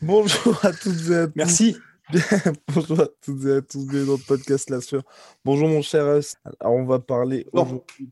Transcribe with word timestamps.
Bonjour 0.00 0.64
à 0.64 0.72
toutes 0.72 1.10
et 1.10 1.16
à 1.16 1.26
tous. 1.26 1.32
Merci. 1.34 1.76
Bonjour 2.72 3.00
à 3.00 3.08
toutes 3.20 3.44
et 3.44 3.52
à 3.54 3.62
tous 3.62 3.84
de 3.84 4.04
notre 4.04 4.24
podcast 4.26 4.70
La 4.70 4.80
Sueur. 4.80 5.02
Bonjour 5.44 5.68
mon 5.68 5.82
cher 5.82 6.06
Russ. 6.06 6.36
Alors 6.60 6.76
on 6.76 6.84
va 6.84 7.00
parler 7.00 7.46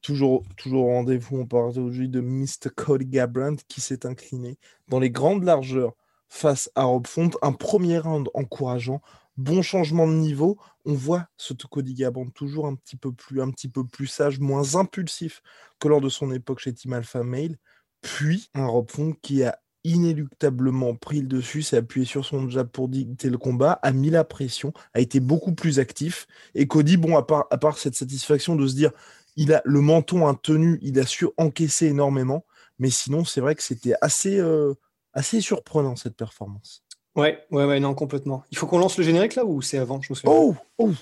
toujours, 0.03 0.43
toujours 0.57 0.87
au 0.87 0.95
rendez-vous, 0.95 1.39
on 1.39 1.47
parle 1.47 1.69
aujourd'hui 1.69 2.09
de 2.09 2.21
Mr. 2.21 2.71
Cody 2.75 3.07
Garbrandt 3.07 3.63
qui 3.69 3.81
s'est 3.81 4.05
incliné 4.05 4.59
dans 4.89 4.99
les 4.99 5.11
grandes 5.11 5.45
largeurs 5.45 5.93
face 6.29 6.69
à 6.75 6.83
Rob 6.83 7.07
Font. 7.07 7.31
Un 7.41 7.53
premier 7.53 7.99
round 7.99 8.29
encourageant, 8.35 9.01
bon 9.37 9.63
changement 9.63 10.09
de 10.09 10.15
niveau. 10.15 10.59
On 10.87 10.95
voit 10.95 11.29
ce 11.37 11.55
Cody 11.55 11.95
Garbrandt 11.95 12.33
toujours 12.35 12.67
un 12.67 12.75
petit 12.75 12.97
peu 12.97 13.13
plus, 13.13 13.41
un 13.41 13.51
petit 13.53 13.69
peu 13.69 13.87
plus 13.87 14.09
sage, 14.09 14.41
moins 14.41 14.75
impulsif 14.75 15.41
que 15.79 15.87
lors 15.87 16.01
de 16.01 16.09
son 16.09 16.33
époque 16.33 16.59
chez 16.59 16.75
Team 16.75 16.95
Alpha 16.95 17.23
Male. 17.23 17.57
Puis 18.01 18.51
un 18.55 18.67
Rob 18.67 18.91
Font 18.91 19.15
qui 19.23 19.45
a 19.45 19.57
inéluctablement 19.87 20.95
pris 20.95 21.21
le 21.21 21.27
dessus, 21.27 21.63
s'est 21.63 21.77
appuyé 21.77 22.07
sur 22.07 22.25
son 22.25 22.49
jab 22.49 22.69
pour 22.69 22.89
dicter 22.89 23.31
le 23.31 23.39
combat, 23.39 23.79
a 23.83 23.93
mis 23.93 24.11
la 24.11 24.25
pression, 24.25 24.73
a 24.95 25.01
été 25.01 25.21
beaucoup 25.21 25.55
plus 25.55 25.79
actif. 25.79 26.27
Et 26.55 26.67
Cody, 26.67 26.97
bon, 26.97 27.17
à 27.17 27.23
part, 27.23 27.47
à 27.51 27.59
part 27.59 27.79
cette 27.79 27.95
satisfaction 27.95 28.57
de 28.57 28.67
se 28.67 28.75
dire, 28.75 28.91
il 29.37 29.53
a 29.53 29.63
le 29.65 29.81
menton 29.81 30.27
a 30.27 30.35
tenu, 30.35 30.79
il 30.83 30.99
a 30.99 31.07
su 31.07 31.27
encaisser 31.37 31.87
énormément. 31.87 32.45
Mais 32.79 32.91
sinon, 32.91 33.25
c'est 33.25 33.41
vrai 33.41 33.55
que 33.55 33.63
c'était 33.63 33.95
assez, 34.01 34.39
euh, 34.39 34.75
assez 35.13 35.41
surprenant 35.41 35.97
cette 35.97 36.17
performance. 36.17 36.85
Ouais, 37.15 37.47
ouais, 37.51 37.65
ouais, 37.65 37.81
non, 37.81 37.95
complètement. 37.95 38.45
Il 38.51 38.59
faut 38.59 38.67
qu'on 38.67 38.79
lance 38.79 38.99
le 38.99 39.05
générique 39.05 39.37
là 39.37 39.45
ou 39.45 39.63
c'est 39.63 39.79
avant? 39.79 40.03
Je 40.03 40.13
me 40.13 40.15
souviens. 40.15 40.37
Oh, 40.37 40.55
oh. 40.79 40.93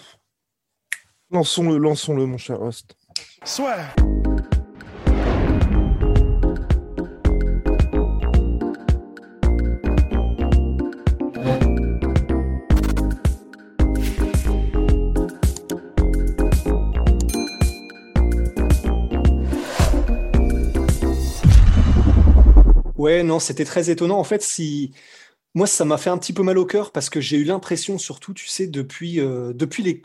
Lançons-le, 1.31 1.79
lançons-le, 1.79 2.27
mon 2.27 2.39
cher 2.39 2.63
host. 2.63 2.97
Swear. 3.45 3.95
Ouais, 23.05 23.23
non, 23.23 23.39
c'était 23.39 23.67
très 23.67 23.91
étonnant. 23.91 24.19
En 24.19 24.25
fait, 24.25 24.41
si 24.41 24.93
moi, 25.55 25.67
ça 25.67 25.85
m'a 25.85 25.99
fait 25.99 26.09
un 26.09 26.17
petit 26.17 26.33
peu 26.33 26.43
mal 26.43 26.57
au 26.57 26.65
cœur 26.65 26.91
parce 26.91 27.11
que 27.11 27.21
j'ai 27.21 27.37
eu 27.37 27.45
l'impression, 27.45 27.99
surtout, 27.99 28.33
tu 28.33 28.47
sais, 28.49 28.67
depuis, 28.67 29.21
euh, 29.21 29.53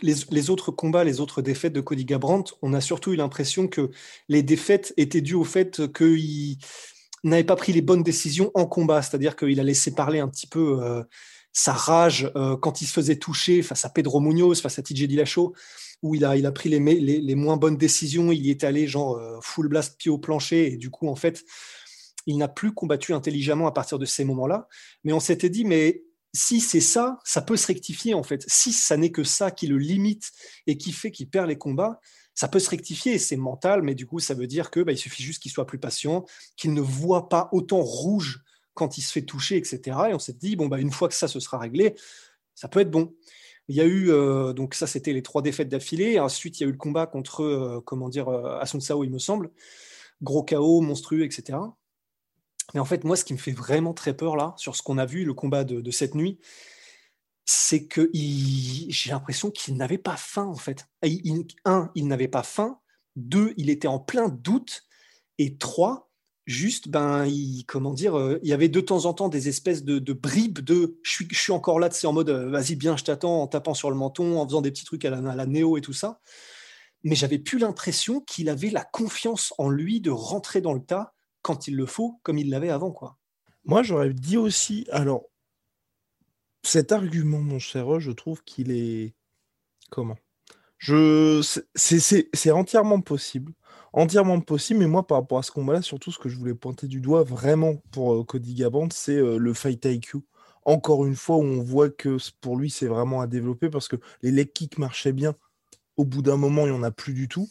les, 0.03 0.49
autres 0.49 0.71
combats, 0.71 1.05
les 1.05 1.21
autres 1.21 1.41
défaites 1.41 1.71
de 1.71 1.79
Cody 1.79 2.03
Garbrandt, 2.03 2.55
on 2.61 2.73
a 2.73 2.81
surtout 2.81 3.13
eu 3.13 3.15
l'impression 3.15 3.69
que 3.69 3.89
les 4.27 4.43
défaites 4.43 4.93
étaient 4.97 5.21
dues 5.21 5.35
au 5.35 5.45
fait 5.45 5.81
qu'il 5.93 6.57
n'avait 7.23 7.45
pas 7.45 7.55
pris 7.55 7.71
les 7.71 7.81
bonnes 7.81 8.03
décisions 8.03 8.51
en 8.53 8.65
combat, 8.65 9.01
c'est-à-dire 9.01 9.37
qu'il 9.37 9.61
a 9.61 9.63
laissé 9.63 9.95
parler 9.95 10.19
un 10.19 10.27
petit 10.27 10.47
peu 10.47 10.83
euh, 10.83 11.01
sa 11.53 11.71
rage 11.71 12.29
euh, 12.35 12.57
quand 12.57 12.81
il 12.81 12.85
se 12.85 12.91
faisait 12.91 13.15
toucher 13.15 13.61
face 13.61 13.85
à 13.85 13.89
Pedro 13.89 14.19
Munoz, 14.19 14.59
face 14.59 14.77
à 14.77 14.81
TJ 14.81 15.07
Dillashaw, 15.07 15.53
où 16.01 16.15
il 16.15 16.25
a, 16.25 16.51
pris 16.51 16.67
les, 16.67 17.35
moins 17.35 17.55
bonnes 17.55 17.77
décisions, 17.77 18.33
il 18.33 18.45
y 18.45 18.49
est 18.49 18.65
allé 18.65 18.87
genre 18.87 19.21
full 19.41 19.69
blast 19.69 19.97
pied 19.97 20.11
au 20.11 20.17
plancher, 20.17 20.73
et 20.73 20.75
du 20.75 20.89
coup, 20.89 21.07
en 21.07 21.15
fait, 21.15 21.45
il 22.29 22.37
n'a 22.37 22.47
plus 22.47 22.73
combattu 22.73 23.13
intelligemment 23.13 23.67
à 23.67 23.71
partir 23.71 23.97
de 23.97 24.05
ces 24.05 24.23
moments-là. 24.23 24.67
Mais 25.03 25.13
on 25.13 25.19
s'était 25.19 25.49
dit, 25.49 25.65
mais 25.65 26.03
si 26.31 26.59
c'est 26.59 26.79
ça, 26.79 27.17
ça 27.23 27.41
peut 27.41 27.57
se 27.57 27.65
rectifier 27.65 28.13
en 28.13 28.21
fait. 28.21 28.45
Si 28.47 28.71
ça 28.71 28.97
n'est 28.97 29.11
que 29.11 29.23
ça 29.23 29.49
qui 29.49 29.65
le 29.65 29.79
limite 29.79 30.31
et 30.67 30.77
qui 30.77 30.91
fait 30.91 31.09
qu'il 31.09 31.27
perd 31.27 31.47
les 31.47 31.57
combats, 31.57 31.99
ça 32.35 32.47
peut 32.47 32.59
se 32.59 32.69
rectifier. 32.69 33.17
C'est 33.17 33.35
mental, 33.35 33.81
mais 33.81 33.95
du 33.95 34.05
coup, 34.05 34.19
ça 34.19 34.35
veut 34.35 34.45
dire 34.45 34.69
que 34.69 34.79
bah, 34.79 34.91
il 34.91 34.97
suffit 34.97 35.23
juste 35.23 35.41
qu'il 35.41 35.51
soit 35.51 35.65
plus 35.65 35.79
patient, 35.79 36.23
qu'il 36.55 36.75
ne 36.75 36.81
voit 36.81 37.29
pas 37.29 37.49
autant 37.51 37.81
rouge 37.81 38.43
quand 38.75 38.99
il 38.99 39.01
se 39.01 39.11
fait 39.11 39.23
toucher, 39.23 39.57
etc. 39.57 39.97
Et 40.11 40.13
on 40.13 40.19
s'est 40.19 40.33
dit, 40.33 40.55
bon, 40.55 40.67
bah, 40.67 40.79
une 40.79 40.91
fois 40.91 41.09
que 41.09 41.15
ça 41.15 41.27
se 41.27 41.39
sera 41.39 41.57
réglé, 41.57 41.95
ça 42.53 42.67
peut 42.67 42.79
être 42.79 42.91
bon. 42.91 43.15
Il 43.69 43.75
y 43.75 43.81
a 43.81 43.85
eu, 43.85 44.11
euh, 44.11 44.53
donc 44.53 44.75
ça, 44.75 44.85
c'était 44.85 45.13
les 45.13 45.23
trois 45.23 45.41
défaites 45.41 45.67
d'affilée. 45.67 46.19
Ensuite, 46.19 46.59
il 46.59 46.63
y 46.63 46.65
a 46.65 46.69
eu 46.69 46.71
le 46.73 46.77
combat 46.77 47.07
contre, 47.07 47.43
euh, 47.43 47.81
comment 47.83 48.07
dire, 48.07 48.29
euh, 48.29 48.59
Asunsao, 48.59 49.03
il 49.03 49.09
me 49.09 49.19
semble. 49.19 49.51
Gros 50.21 50.43
chaos, 50.43 50.81
monstrueux, 50.81 51.23
etc. 51.23 51.57
Mais 52.73 52.79
en 52.79 52.85
fait, 52.85 53.03
moi, 53.03 53.15
ce 53.15 53.25
qui 53.25 53.33
me 53.33 53.37
fait 53.37 53.51
vraiment 53.51 53.93
très 53.93 54.15
peur 54.15 54.35
là, 54.35 54.53
sur 54.57 54.75
ce 54.75 54.81
qu'on 54.81 54.97
a 54.97 55.05
vu, 55.05 55.25
le 55.25 55.33
combat 55.33 55.63
de, 55.63 55.91
cette 55.91 56.15
nuit, 56.15 56.39
c'est 57.45 57.85
que 57.85 58.09
j'ai 58.13 59.09
l'impression 59.09 59.49
qu'il 59.49 59.75
n'avait 59.75 59.97
pas 59.97 60.17
faim, 60.17 60.45
en 60.45 60.55
fait. 60.55 60.87
Il- 61.03 61.47
un, 61.65 61.91
il 61.95 62.07
n'avait 62.07 62.27
pas 62.27 62.43
faim. 62.43 62.79
Deux, 63.15 63.53
il 63.57 63.69
était 63.69 63.87
en 63.87 63.99
plein 63.99 64.29
doute. 64.29 64.85
Et 65.39 65.57
trois, 65.57 66.11
juste, 66.45 66.89
ben, 66.89 67.25
il, 67.25 67.63
comment 67.65 67.93
dire, 67.93 68.17
euh, 68.17 68.39
il 68.43 68.49
y 68.49 68.53
avait 68.53 68.69
de 68.69 68.81
temps 68.81 69.05
en 69.05 69.13
temps 69.13 69.29
des 69.29 69.47
espèces 69.47 69.83
de, 69.83 70.13
bribes 70.13 70.59
de 70.59 70.99
je 71.03 71.11
suis, 71.11 71.27
je 71.31 71.39
suis 71.39 71.51
encore 71.51 71.79
là, 71.79 71.89
c'est 71.91 72.07
en 72.07 72.13
mode 72.13 72.29
euh, 72.29 72.49
vas-y, 72.49 72.75
bien, 72.75 72.97
je 72.97 73.03
t'attends, 73.03 73.41
en 73.41 73.47
tapant 73.47 73.73
sur 73.73 73.89
le 73.89 73.95
menton, 73.95 74.39
en 74.39 74.45
faisant 74.45 74.61
des 74.61 74.71
petits 74.71 74.85
trucs 74.85 75.05
à 75.05 75.09
la, 75.09 75.31
à 75.31 75.35
la 75.35 75.45
néo 75.45 75.77
et 75.77 75.81
tout 75.81 75.93
ça. 75.93 76.19
Mais 77.03 77.15
j'avais 77.15 77.39
plus 77.39 77.59
l'impression 77.59 78.19
qu'il 78.21 78.49
avait 78.49 78.69
la 78.69 78.83
confiance 78.83 79.53
en 79.57 79.69
lui 79.69 80.01
de 80.01 80.11
rentrer 80.11 80.59
dans 80.59 80.73
le 80.73 80.81
tas 80.81 81.13
quand 81.41 81.67
il 81.67 81.75
le 81.75 81.85
faut, 81.85 82.19
comme 82.23 82.37
il 82.37 82.49
l'avait 82.49 82.69
avant, 82.69 82.91
quoi. 82.91 83.17
Moi, 83.65 83.83
j'aurais 83.83 84.13
dit 84.13 84.37
aussi, 84.37 84.87
alors, 84.91 85.23
cet 86.63 86.91
argument, 86.91 87.39
mon 87.39 87.59
cher 87.59 87.99
je 87.99 88.11
trouve 88.11 88.43
qu'il 88.43 88.71
est. 88.71 89.13
Comment? 89.89 90.17
Je... 90.77 91.41
c'est- 91.75 92.51
entièrement 92.51 93.01
possible. 93.01 93.53
Entièrement 93.93 94.39
possible, 94.39 94.79
mais 94.79 94.87
moi, 94.87 95.05
par 95.05 95.17
rapport 95.19 95.39
à 95.39 95.43
ce 95.43 95.51
combat-là, 95.51 95.81
surtout 95.81 96.11
ce 96.11 96.19
que 96.19 96.29
je 96.29 96.37
voulais 96.37 96.53
pointer 96.53 96.87
du 96.87 97.01
doigt 97.01 97.23
vraiment 97.23 97.75
pour 97.91 98.13
euh, 98.13 98.23
Cody 98.23 98.53
Garbrandt, 98.53 98.95
c'est 98.95 99.17
euh, 99.17 99.37
le 99.37 99.53
fight 99.53 99.83
IQ. 99.85 100.19
Encore 100.65 101.05
une 101.05 101.15
fois, 101.15 101.37
où 101.37 101.43
on 101.43 101.63
voit 101.63 101.89
que 101.89 102.17
pour 102.41 102.57
lui, 102.57 102.69
c'est 102.69 102.87
vraiment 102.87 103.21
à 103.21 103.27
développer 103.27 103.69
parce 103.69 103.87
que 103.87 103.95
les 104.21 104.31
leg 104.31 104.53
kicks 104.53 104.77
marchaient 104.77 105.13
bien. 105.13 105.35
Au 105.97 106.05
bout 106.05 106.21
d'un 106.21 106.37
moment, 106.37 106.65
il 106.65 106.71
n'y 106.73 106.77
en 106.77 106.83
a 106.83 106.91
plus 106.91 107.13
du 107.13 107.27
tout. 107.27 107.49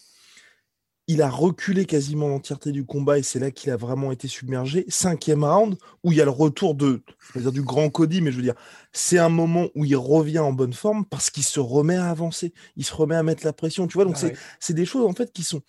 Il 1.10 1.22
a 1.22 1.30
reculé 1.30 1.86
quasiment 1.86 2.28
l'entièreté 2.28 2.70
du 2.70 2.84
combat 2.84 3.18
et 3.18 3.22
c'est 3.22 3.38
là 3.38 3.50
qu'il 3.50 3.70
a 3.70 3.76
vraiment 3.76 4.12
été 4.12 4.28
submergé. 4.28 4.84
Cinquième 4.88 5.42
round, 5.42 5.78
où 6.04 6.12
il 6.12 6.18
y 6.18 6.20
a 6.20 6.24
le 6.24 6.30
retour 6.30 6.74
de, 6.74 7.02
je 7.18 7.32
vais 7.38 7.40
dire 7.40 7.52
du 7.52 7.62
grand 7.62 7.88
Cody, 7.88 8.20
mais 8.20 8.30
je 8.30 8.36
veux 8.36 8.42
dire, 8.42 8.54
c'est 8.92 9.18
un 9.18 9.30
moment 9.30 9.68
où 9.74 9.86
il 9.86 9.96
revient 9.96 10.38
en 10.40 10.52
bonne 10.52 10.74
forme 10.74 11.06
parce 11.06 11.30
qu'il 11.30 11.44
se 11.44 11.60
remet 11.60 11.96
à 11.96 12.10
avancer, 12.10 12.52
il 12.76 12.84
se 12.84 12.92
remet 12.94 13.16
à 13.16 13.22
mettre 13.22 13.44
la 13.46 13.54
pression, 13.54 13.86
tu 13.86 13.94
vois. 13.94 14.04
Donc 14.04 14.16
Ah 14.16 14.18
c'est 14.18 14.32
ouais. 14.32 14.38
c'est 14.60 14.74
des 14.74 14.84
choses 14.84 15.06
en 15.06 15.14
fait 15.14 15.32
qui 15.32 15.42
sont 15.44 15.62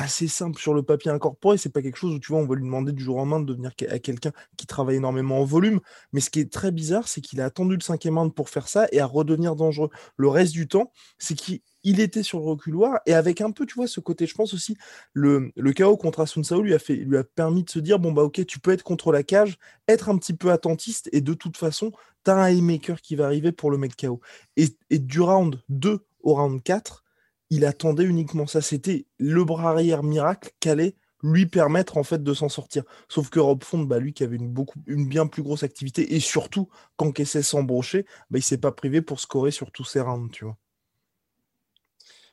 assez 0.00 0.28
simples 0.28 0.60
sur 0.60 0.74
le 0.74 0.82
papier 0.82 1.10
incorporé. 1.10 1.58
C'est 1.58 1.68
pas 1.68 1.82
quelque 1.82 1.96
chose 1.96 2.14
où 2.14 2.18
tu 2.18 2.32
vois, 2.32 2.40
on 2.40 2.46
va 2.46 2.54
lui 2.54 2.64
demander 2.64 2.92
du 2.92 3.02
jour 3.02 3.16
au 3.16 3.18
lendemain 3.18 3.40
de 3.40 3.44
devenir 3.44 3.72
à 3.90 3.98
quelqu'un 3.98 4.32
qui 4.56 4.66
travaille 4.66 4.96
énormément 4.96 5.40
en 5.40 5.44
volume. 5.44 5.80
Mais 6.12 6.20
ce 6.20 6.30
qui 6.30 6.40
est 6.40 6.50
très 6.50 6.72
bizarre, 6.72 7.06
c'est 7.06 7.20
qu'il 7.20 7.40
a 7.40 7.44
attendu 7.44 7.74
le 7.74 7.82
cinquième 7.82 8.18
round 8.18 8.34
pour 8.34 8.48
faire 8.48 8.68
ça 8.68 8.86
et 8.92 9.00
à 9.00 9.06
redevenir 9.06 9.56
dangereux. 9.56 9.90
Le 10.16 10.28
reste 10.28 10.52
du 10.52 10.68
temps, 10.68 10.92
c'est 11.18 11.34
qu'il 11.34 11.60
il 11.82 12.00
était 12.00 12.22
sur 12.22 12.40
le 12.40 12.44
reculoir 12.44 13.00
et 13.06 13.14
avec 13.14 13.40
un 13.40 13.50
peu, 13.50 13.64
tu 13.64 13.74
vois, 13.74 13.86
ce 13.86 14.00
côté, 14.00 14.26
je 14.26 14.34
pense 14.34 14.52
aussi, 14.52 14.76
le, 15.12 15.50
le 15.56 15.72
chaos 15.72 15.96
contre 15.96 16.20
Asunsao 16.20 16.60
lui 16.62 16.74
a, 16.74 16.78
fait, 16.78 16.96
lui 16.96 17.16
a 17.16 17.24
permis 17.24 17.64
de 17.64 17.70
se 17.70 17.78
dire 17.78 17.98
bon, 17.98 18.12
bah, 18.12 18.22
ok, 18.22 18.44
tu 18.46 18.58
peux 18.58 18.70
être 18.72 18.82
contre 18.82 19.12
la 19.12 19.22
cage, 19.22 19.58
être 19.88 20.08
un 20.08 20.18
petit 20.18 20.34
peu 20.34 20.50
attentiste 20.50 21.08
et 21.12 21.20
de 21.20 21.34
toute 21.34 21.56
façon, 21.56 21.92
tu 22.24 22.30
as 22.30 22.36
un 22.36 22.46
haymaker 22.46 23.00
qui 23.00 23.16
va 23.16 23.26
arriver 23.26 23.52
pour 23.52 23.70
le 23.70 23.78
mettre 23.78 23.96
KO. 23.96 24.20
Et, 24.56 24.68
et 24.90 24.98
du 24.98 25.20
round 25.20 25.62
2 25.68 26.04
au 26.22 26.34
round 26.34 26.62
4, 26.62 27.02
il 27.50 27.64
attendait 27.64 28.04
uniquement 28.04 28.46
ça. 28.46 28.60
C'était 28.60 29.06
le 29.18 29.44
bras 29.44 29.70
arrière 29.70 30.02
miracle 30.02 30.50
qu'allait 30.60 30.94
lui 31.22 31.46
permettre 31.46 31.96
en 31.96 32.02
fait 32.02 32.22
de 32.22 32.34
s'en 32.34 32.48
sortir. 32.48 32.84
Sauf 33.08 33.28
que 33.30 33.40
Rob 33.40 33.62
Font, 33.62 33.80
bah, 33.80 33.98
lui 33.98 34.12
qui 34.12 34.24
avait 34.24 34.36
une, 34.36 35.08
bien 35.08 35.26
plus 35.26 35.42
grosse 35.42 35.62
activité 35.62 36.14
et 36.14 36.20
surtout 36.20 36.68
qu'encaissait 36.96 37.42
sans 37.42 37.62
brocher, 37.62 38.06
bah, 38.30 38.38
il 38.38 38.42
s'est 38.42 38.58
pas 38.58 38.72
privé 38.72 39.02
pour 39.02 39.20
scorer 39.20 39.50
sur 39.50 39.70
tous 39.70 39.84
ses 39.84 40.00
rounds, 40.00 40.30
tu 40.32 40.44
vois. 40.44 40.56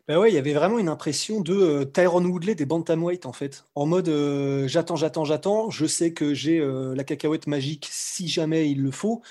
Bah 0.08 0.18
ouais, 0.22 0.32
il 0.32 0.36
y 0.36 0.38
avait 0.38 0.54
vraiment 0.54 0.80
une 0.80 0.88
impression 0.88 1.42
de 1.42 1.54
euh, 1.54 1.84
Tyron 1.84 2.24
Woodley 2.24 2.56
des 2.56 2.66
bantamweight 2.66 3.26
en 3.26 3.34
fait, 3.34 3.66
en 3.76 3.86
mode 3.86 4.08
euh, 4.08 4.66
j'attends, 4.66 4.96
j'attends, 4.96 5.26
j'attends, 5.26 5.70
je 5.70 5.86
sais 5.86 6.14
que 6.14 6.34
j'ai 6.34 6.60
euh, 6.60 6.96
la 6.96 7.04
cacahuète 7.04 7.46
magique 7.46 7.90
si 7.92 8.30
jamais 8.30 8.72
il 8.72 8.82
le 8.82 8.92
faut. 8.92 9.22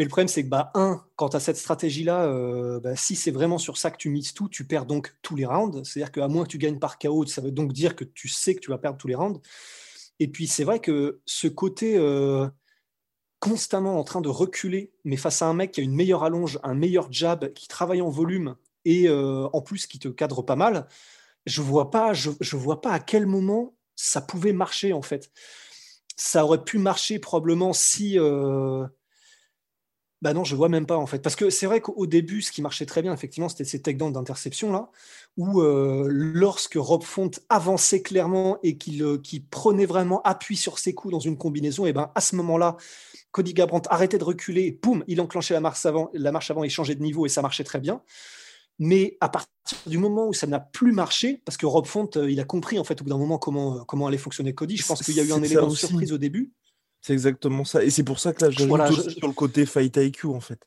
Mais 0.00 0.04
le 0.04 0.08
problème, 0.08 0.28
c'est 0.28 0.44
que, 0.44 0.48
bah, 0.48 0.70
un, 0.72 1.04
quand 1.16 1.28
tu 1.28 1.36
as 1.36 1.40
cette 1.40 1.58
stratégie-là, 1.58 2.24
euh, 2.24 2.80
bah, 2.80 2.96
si 2.96 3.14
c'est 3.16 3.30
vraiment 3.30 3.58
sur 3.58 3.76
ça 3.76 3.90
que 3.90 3.98
tu 3.98 4.08
mises 4.08 4.32
tout, 4.32 4.48
tu 4.48 4.64
perds 4.64 4.86
donc 4.86 5.14
tous 5.20 5.36
les 5.36 5.44
rounds. 5.44 5.84
C'est-à-dire 5.84 6.10
qu'à 6.10 6.26
moins 6.26 6.44
que 6.44 6.48
tu 6.48 6.56
gagnes 6.56 6.78
par 6.78 6.98
KO, 6.98 7.26
ça 7.26 7.42
veut 7.42 7.50
donc 7.50 7.74
dire 7.74 7.94
que 7.94 8.04
tu 8.04 8.26
sais 8.26 8.54
que 8.54 8.60
tu 8.60 8.70
vas 8.70 8.78
perdre 8.78 8.96
tous 8.96 9.08
les 9.08 9.14
rounds. 9.14 9.42
Et 10.18 10.28
puis 10.28 10.46
c'est 10.46 10.64
vrai 10.64 10.80
que 10.80 11.20
ce 11.26 11.48
côté 11.48 11.98
euh, 11.98 12.48
constamment 13.40 13.98
en 13.98 14.02
train 14.02 14.22
de 14.22 14.30
reculer, 14.30 14.90
mais 15.04 15.18
face 15.18 15.42
à 15.42 15.48
un 15.48 15.52
mec 15.52 15.72
qui 15.72 15.80
a 15.80 15.84
une 15.84 15.94
meilleure 15.94 16.24
allonge, 16.24 16.58
un 16.62 16.74
meilleur 16.74 17.12
jab, 17.12 17.52
qui 17.52 17.68
travaille 17.68 18.00
en 18.00 18.08
volume 18.08 18.56
et 18.86 19.06
euh, 19.06 19.50
en 19.52 19.60
plus 19.60 19.86
qui 19.86 19.98
te 19.98 20.08
cadre 20.08 20.40
pas 20.40 20.56
mal, 20.56 20.88
je 21.44 21.60
vois 21.60 21.90
je, 22.14 22.56
vois 22.56 22.80
pas 22.80 22.92
à 22.92 23.00
quel 23.00 23.26
moment 23.26 23.74
ça 23.96 24.22
pouvait 24.22 24.54
marcher 24.54 24.94
en 24.94 25.02
fait. 25.02 25.30
Ça 26.16 26.42
aurait 26.42 26.64
pu 26.64 26.78
marcher 26.78 27.18
probablement 27.18 27.74
si 27.74 28.18
bah 30.22 30.34
non, 30.34 30.44
je 30.44 30.54
vois 30.54 30.68
même 30.68 30.84
pas 30.84 30.98
en 30.98 31.06
fait. 31.06 31.20
Parce 31.20 31.34
que 31.34 31.48
c'est 31.48 31.66
vrai 31.66 31.80
qu'au 31.80 32.06
début, 32.06 32.42
ce 32.42 32.52
qui 32.52 32.60
marchait 32.60 32.84
très 32.84 33.00
bien, 33.00 33.12
effectivement, 33.14 33.48
c'était 33.48 33.64
ces 33.64 33.80
takedowns 33.80 34.12
d'interception 34.12 34.70
là, 34.70 34.90
où 35.38 35.62
euh, 35.62 36.06
lorsque 36.10 36.74
Rob 36.76 37.02
Font 37.02 37.30
avançait 37.48 38.02
clairement 38.02 38.58
et 38.62 38.76
euh, 39.00 39.18
qu'il 39.18 39.46
prenait 39.46 39.86
vraiment 39.86 40.20
appui 40.22 40.56
sur 40.56 40.78
ses 40.78 40.92
coups 40.92 41.12
dans 41.12 41.20
une 41.20 41.38
combinaison, 41.38 41.86
et 41.86 41.94
ben 41.94 42.10
à 42.14 42.20
ce 42.20 42.36
moment-là, 42.36 42.76
Cody 43.32 43.54
Gabrandt 43.54 43.88
arrêtait 43.90 44.18
de 44.18 44.24
reculer, 44.24 44.78
boum, 44.82 45.04
il 45.06 45.20
enclenchait 45.22 45.54
la 45.54 45.60
marche 45.60 45.86
avant, 45.86 46.10
la 46.12 46.32
marche 46.32 46.50
avant, 46.50 46.64
il 46.64 46.70
changeait 46.70 46.94
de 46.94 47.02
niveau 47.02 47.24
et 47.24 47.30
ça 47.30 47.40
marchait 47.40 47.64
très 47.64 47.80
bien. 47.80 48.02
Mais 48.78 49.16
à 49.20 49.28
partir 49.28 49.48
du 49.86 49.98
moment 49.98 50.26
où 50.26 50.32
ça 50.32 50.46
n'a 50.46 50.60
plus 50.60 50.92
marché, 50.92 51.42
parce 51.44 51.56
que 51.56 51.66
Rob 51.66 51.86
Font, 51.86 52.08
euh, 52.16 52.30
il 52.30 52.40
a 52.40 52.44
compris 52.44 52.78
en 52.78 52.84
fait 52.84 53.00
au 53.00 53.04
bout 53.04 53.10
d'un 53.10 53.18
moment 53.18 53.38
comment, 53.38 53.84
comment 53.84 54.06
allait 54.06 54.18
fonctionner 54.18 54.54
Cody, 54.54 54.76
je 54.76 54.86
pense 54.86 55.02
qu'il 55.02 55.14
y 55.14 55.20
a 55.20 55.22
eu 55.22 55.32
un 55.32 55.42
élément 55.42 55.68
de 55.68 55.74
surprise 55.74 56.12
au 56.12 56.18
début. 56.18 56.52
C'est 57.00 57.12
exactement 57.12 57.64
ça. 57.64 57.82
Et 57.82 57.90
c'est 57.90 58.04
pour 58.04 58.20
ça 58.20 58.32
que 58.32 58.44
là, 58.44 58.50
je 58.50 58.64
voilà, 58.64 58.90
sur 58.90 59.26
le 59.26 59.32
côté 59.32 59.64
Fight 59.66 59.96
IQ, 59.96 60.28
en 60.28 60.40
fait. 60.40 60.60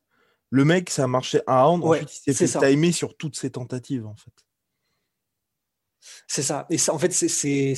Le 0.49 0.65
mec, 0.65 0.89
ça 0.89 1.03
a 1.03 1.07
marché 1.07 1.41
un 1.47 1.63
round, 1.63 1.83
ensuite 1.83 2.21
il 2.27 2.33
s'est 2.33 2.47
fait 2.47 2.59
timer 2.59 2.91
sur 2.91 3.17
toutes 3.17 3.35
ses 3.35 3.51
tentatives, 3.51 4.05
en 4.05 4.15
fait. 4.15 4.31
C'est 6.27 6.43
ça. 6.43 6.65
Et 6.69 6.77
ça, 6.77 6.93
en 6.93 6.99
fait, 6.99 7.11
c'est 7.11 7.75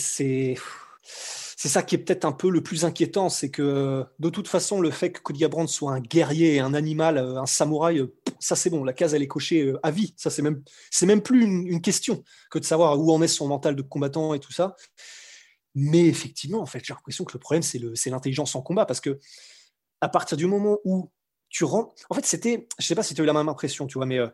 c'est 1.58 1.70
ça 1.70 1.84
qui 1.84 1.96
est 1.96 1.98
peut-être 2.00 2.26
un 2.26 2.32
peu 2.32 2.50
le 2.50 2.62
plus 2.62 2.86
inquiétant, 2.86 3.30
c'est 3.30 3.50
que 3.50 4.06
de 4.20 4.30
toute 4.30 4.48
façon, 4.48 4.82
le 4.82 4.92
fait 4.92 5.12
que 5.12 5.22
Cody 5.22 5.40
Garbrandt 5.40 5.72
soit 5.72 5.94
un 5.94 6.00
guerrier, 6.00 6.60
un 6.60 6.74
animal, 6.74 7.18
euh, 7.18 7.42
un 7.42 7.46
samouraï, 7.46 8.00
euh, 8.00 8.14
ça 8.40 8.56
c'est 8.56 8.70
bon, 8.70 8.84
la 8.84 8.94
case 8.94 9.14
elle 9.14 9.24
est 9.24 9.28
cochée 9.28 9.62
euh, 9.62 9.80
à 9.82 9.90
vie. 9.90 10.14
Ça 10.18 10.30
c'est 10.30 10.42
même, 10.42 10.62
c'est 10.92 11.06
même 11.06 11.22
plus 11.22 11.44
une, 11.44 11.66
une, 11.66 11.82
question 11.82 12.24
que 12.52 12.60
de 12.60 12.66
savoir 12.66 13.00
où 13.00 13.12
en 13.12 13.22
est 13.22 13.28
son 13.28 13.48
mental 13.48 13.76
de 13.76 13.82
combattant 13.82 14.34
et 14.34 14.40
tout 14.40 14.52
ça. 14.52 14.76
Mais 15.76 16.06
effectivement, 16.06 16.62
en 16.62 16.66
fait, 16.66 16.82
j'ai 16.84 16.94
l'impression 16.94 17.26
que 17.26 17.34
le 17.34 17.40
problème, 17.40 17.62
c'est 17.62 18.10
l'intelligence 18.10 18.56
en 18.56 18.62
combat, 18.62 18.86
parce 18.86 19.02
que 19.02 19.20
à 20.02 20.10
partir 20.10 20.38
du 20.38 20.46
moment 20.46 20.80
où 20.86 21.12
tu 21.50 21.64
rentres, 21.64 21.94
en 22.10 22.16
fait, 22.16 22.26
c'était, 22.26 22.68
je 22.80 22.86
sais 22.86 22.96
pas 22.96 23.04
si 23.04 23.14
tu 23.14 23.22
as 23.22 23.24
eu 23.24 23.28
la 23.28 23.34
même 23.34 23.50
impression, 23.50 23.86
tu 23.86 23.98
vois, 23.98 24.06
mais 24.06 24.20
euh, 24.20 24.28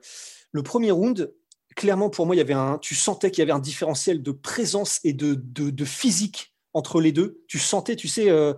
le 0.52 0.64
premier 0.64 0.92
round, 0.92 1.34
clairement 1.76 2.10
pour 2.10 2.26
moi, 2.26 2.36
il 2.36 2.40
y 2.40 2.42
avait 2.42 2.54
un, 2.54 2.78
tu 2.78 2.96
sentais 2.96 3.32
qu'il 3.32 3.40
y 3.40 3.44
avait 3.44 3.52
un 3.52 3.60
différentiel 3.60 4.22
de 4.22 4.32
présence 4.32 5.00
et 5.04 5.14
de, 5.14 5.36
de, 5.36 5.86
physique 5.86 6.54
entre 6.74 7.02
les 7.02 7.12
deux. 7.12 7.44
Tu 7.48 7.60
sentais, 7.60 7.96
tu 7.96 8.08
sais, 8.08 8.30
euh, 8.30 8.54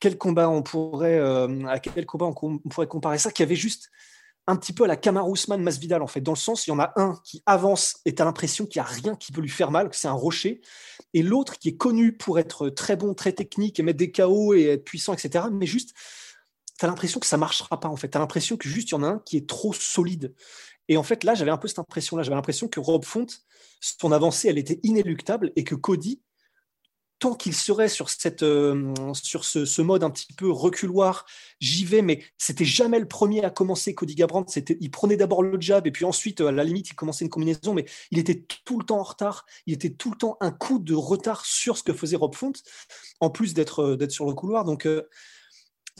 quel 0.00 0.18
combat 0.18 0.48
on 0.48 0.62
pourrait, 0.62 1.18
euh, 1.18 1.64
à 1.66 1.78
quel 1.80 2.06
combat 2.06 2.26
on, 2.26 2.58
pourrait 2.58 2.86
comparer 2.86 3.18
ça, 3.18 3.30
qu'il 3.30 3.44
y 3.44 3.46
avait 3.48 3.56
juste 3.56 3.90
un 4.50 4.56
petit 4.56 4.72
peu 4.72 4.84
à 4.84 4.86
la 4.86 4.96
Kamar 4.96 5.28
Ousmane 5.28 5.62
Masvidal 5.62 6.02
en 6.02 6.06
fait, 6.06 6.20
dans 6.20 6.32
le 6.32 6.36
sens 6.36 6.66
il 6.66 6.70
y 6.70 6.72
en 6.72 6.78
a 6.78 6.92
un 6.96 7.16
qui 7.24 7.42
avance 7.46 8.00
et 8.04 8.14
tu 8.14 8.20
as 8.20 8.24
l'impression 8.24 8.66
qu'il 8.66 8.82
n'y 8.82 8.86
a 8.86 8.90
rien 8.90 9.14
qui 9.14 9.32
peut 9.32 9.40
lui 9.40 9.48
faire 9.48 9.70
mal, 9.70 9.88
que 9.88 9.96
c'est 9.96 10.08
un 10.08 10.12
rocher, 10.12 10.60
et 11.14 11.22
l'autre 11.22 11.58
qui 11.58 11.68
est 11.68 11.76
connu 11.76 12.16
pour 12.16 12.38
être 12.38 12.68
très 12.68 12.96
bon, 12.96 13.14
très 13.14 13.32
technique 13.32 13.78
et 13.78 13.82
mettre 13.82 13.98
des 13.98 14.10
KO 14.12 14.54
et 14.54 14.64
être 14.64 14.84
puissant, 14.84 15.14
etc. 15.14 15.46
Mais 15.52 15.66
juste, 15.66 15.94
tu 16.78 16.84
as 16.84 16.88
l'impression 16.88 17.20
que 17.20 17.26
ça 17.26 17.36
marchera 17.36 17.78
pas 17.78 17.88
en 17.88 17.96
fait, 17.96 18.10
tu 18.10 18.16
as 18.16 18.20
l'impression 18.20 18.56
que 18.56 18.68
juste 18.68 18.90
il 18.90 18.92
y 18.92 18.96
en 18.96 19.02
a 19.02 19.08
un 19.08 19.18
qui 19.20 19.36
est 19.36 19.48
trop 19.48 19.72
solide. 19.72 20.34
Et 20.88 20.96
en 20.96 21.02
fait 21.02 21.24
là, 21.24 21.34
j'avais 21.34 21.52
un 21.52 21.58
peu 21.58 21.68
cette 21.68 21.78
impression-là, 21.78 22.22
j'avais 22.22 22.36
l'impression 22.36 22.68
que 22.68 22.80
Rob 22.80 23.04
Font, 23.04 23.26
son 23.80 24.12
avancée, 24.12 24.48
elle 24.48 24.58
était 24.58 24.80
inéluctable 24.82 25.52
et 25.56 25.64
que 25.64 25.74
Cody, 25.74 26.20
tant 27.20 27.34
qu'il 27.34 27.54
serait 27.54 27.90
sur, 27.90 28.08
cette, 28.08 28.42
euh, 28.42 28.92
sur 29.12 29.44
ce, 29.44 29.82
mode 29.82 30.02
un 30.02 30.10
petit 30.10 30.32
peu 30.32 30.50
reculoir, 30.50 31.26
j'y 31.60 31.84
vais, 31.84 32.00
mais 32.00 32.24
c'était 32.38 32.64
jamais 32.64 32.98
le 32.98 33.06
premier 33.06 33.44
à 33.44 33.50
commencer. 33.50 33.94
Cody 33.94 34.14
Gabrandt, 34.14 34.50
c'était, 34.50 34.78
il 34.80 34.90
prenait 34.90 35.18
d'abord 35.18 35.42
le 35.42 35.60
jab 35.60 35.86
et 35.86 35.92
puis 35.92 36.06
ensuite, 36.06 36.40
à 36.40 36.50
la 36.50 36.64
limite, 36.64 36.88
il 36.88 36.94
commençait 36.94 37.24
une 37.24 37.30
combinaison, 37.30 37.74
mais 37.74 37.84
il 38.10 38.18
était 38.18 38.44
tout 38.64 38.78
le 38.78 38.86
temps 38.86 39.00
en 39.00 39.04
retard. 39.04 39.44
Il 39.66 39.74
était 39.74 39.90
tout 39.90 40.10
le 40.10 40.16
temps 40.16 40.38
un 40.40 40.50
coup 40.50 40.78
de 40.78 40.94
retard 40.94 41.44
sur 41.44 41.76
ce 41.76 41.82
que 41.82 41.92
faisait 41.92 42.16
Rob 42.16 42.34
Font, 42.34 42.52
en 43.20 43.28
plus 43.28 43.52
d'être, 43.52 43.82
euh, 43.82 44.08
sur 44.08 44.26
le 44.26 44.32
couloir. 44.32 44.64
Donc, 44.64 44.86
euh, 44.86 45.02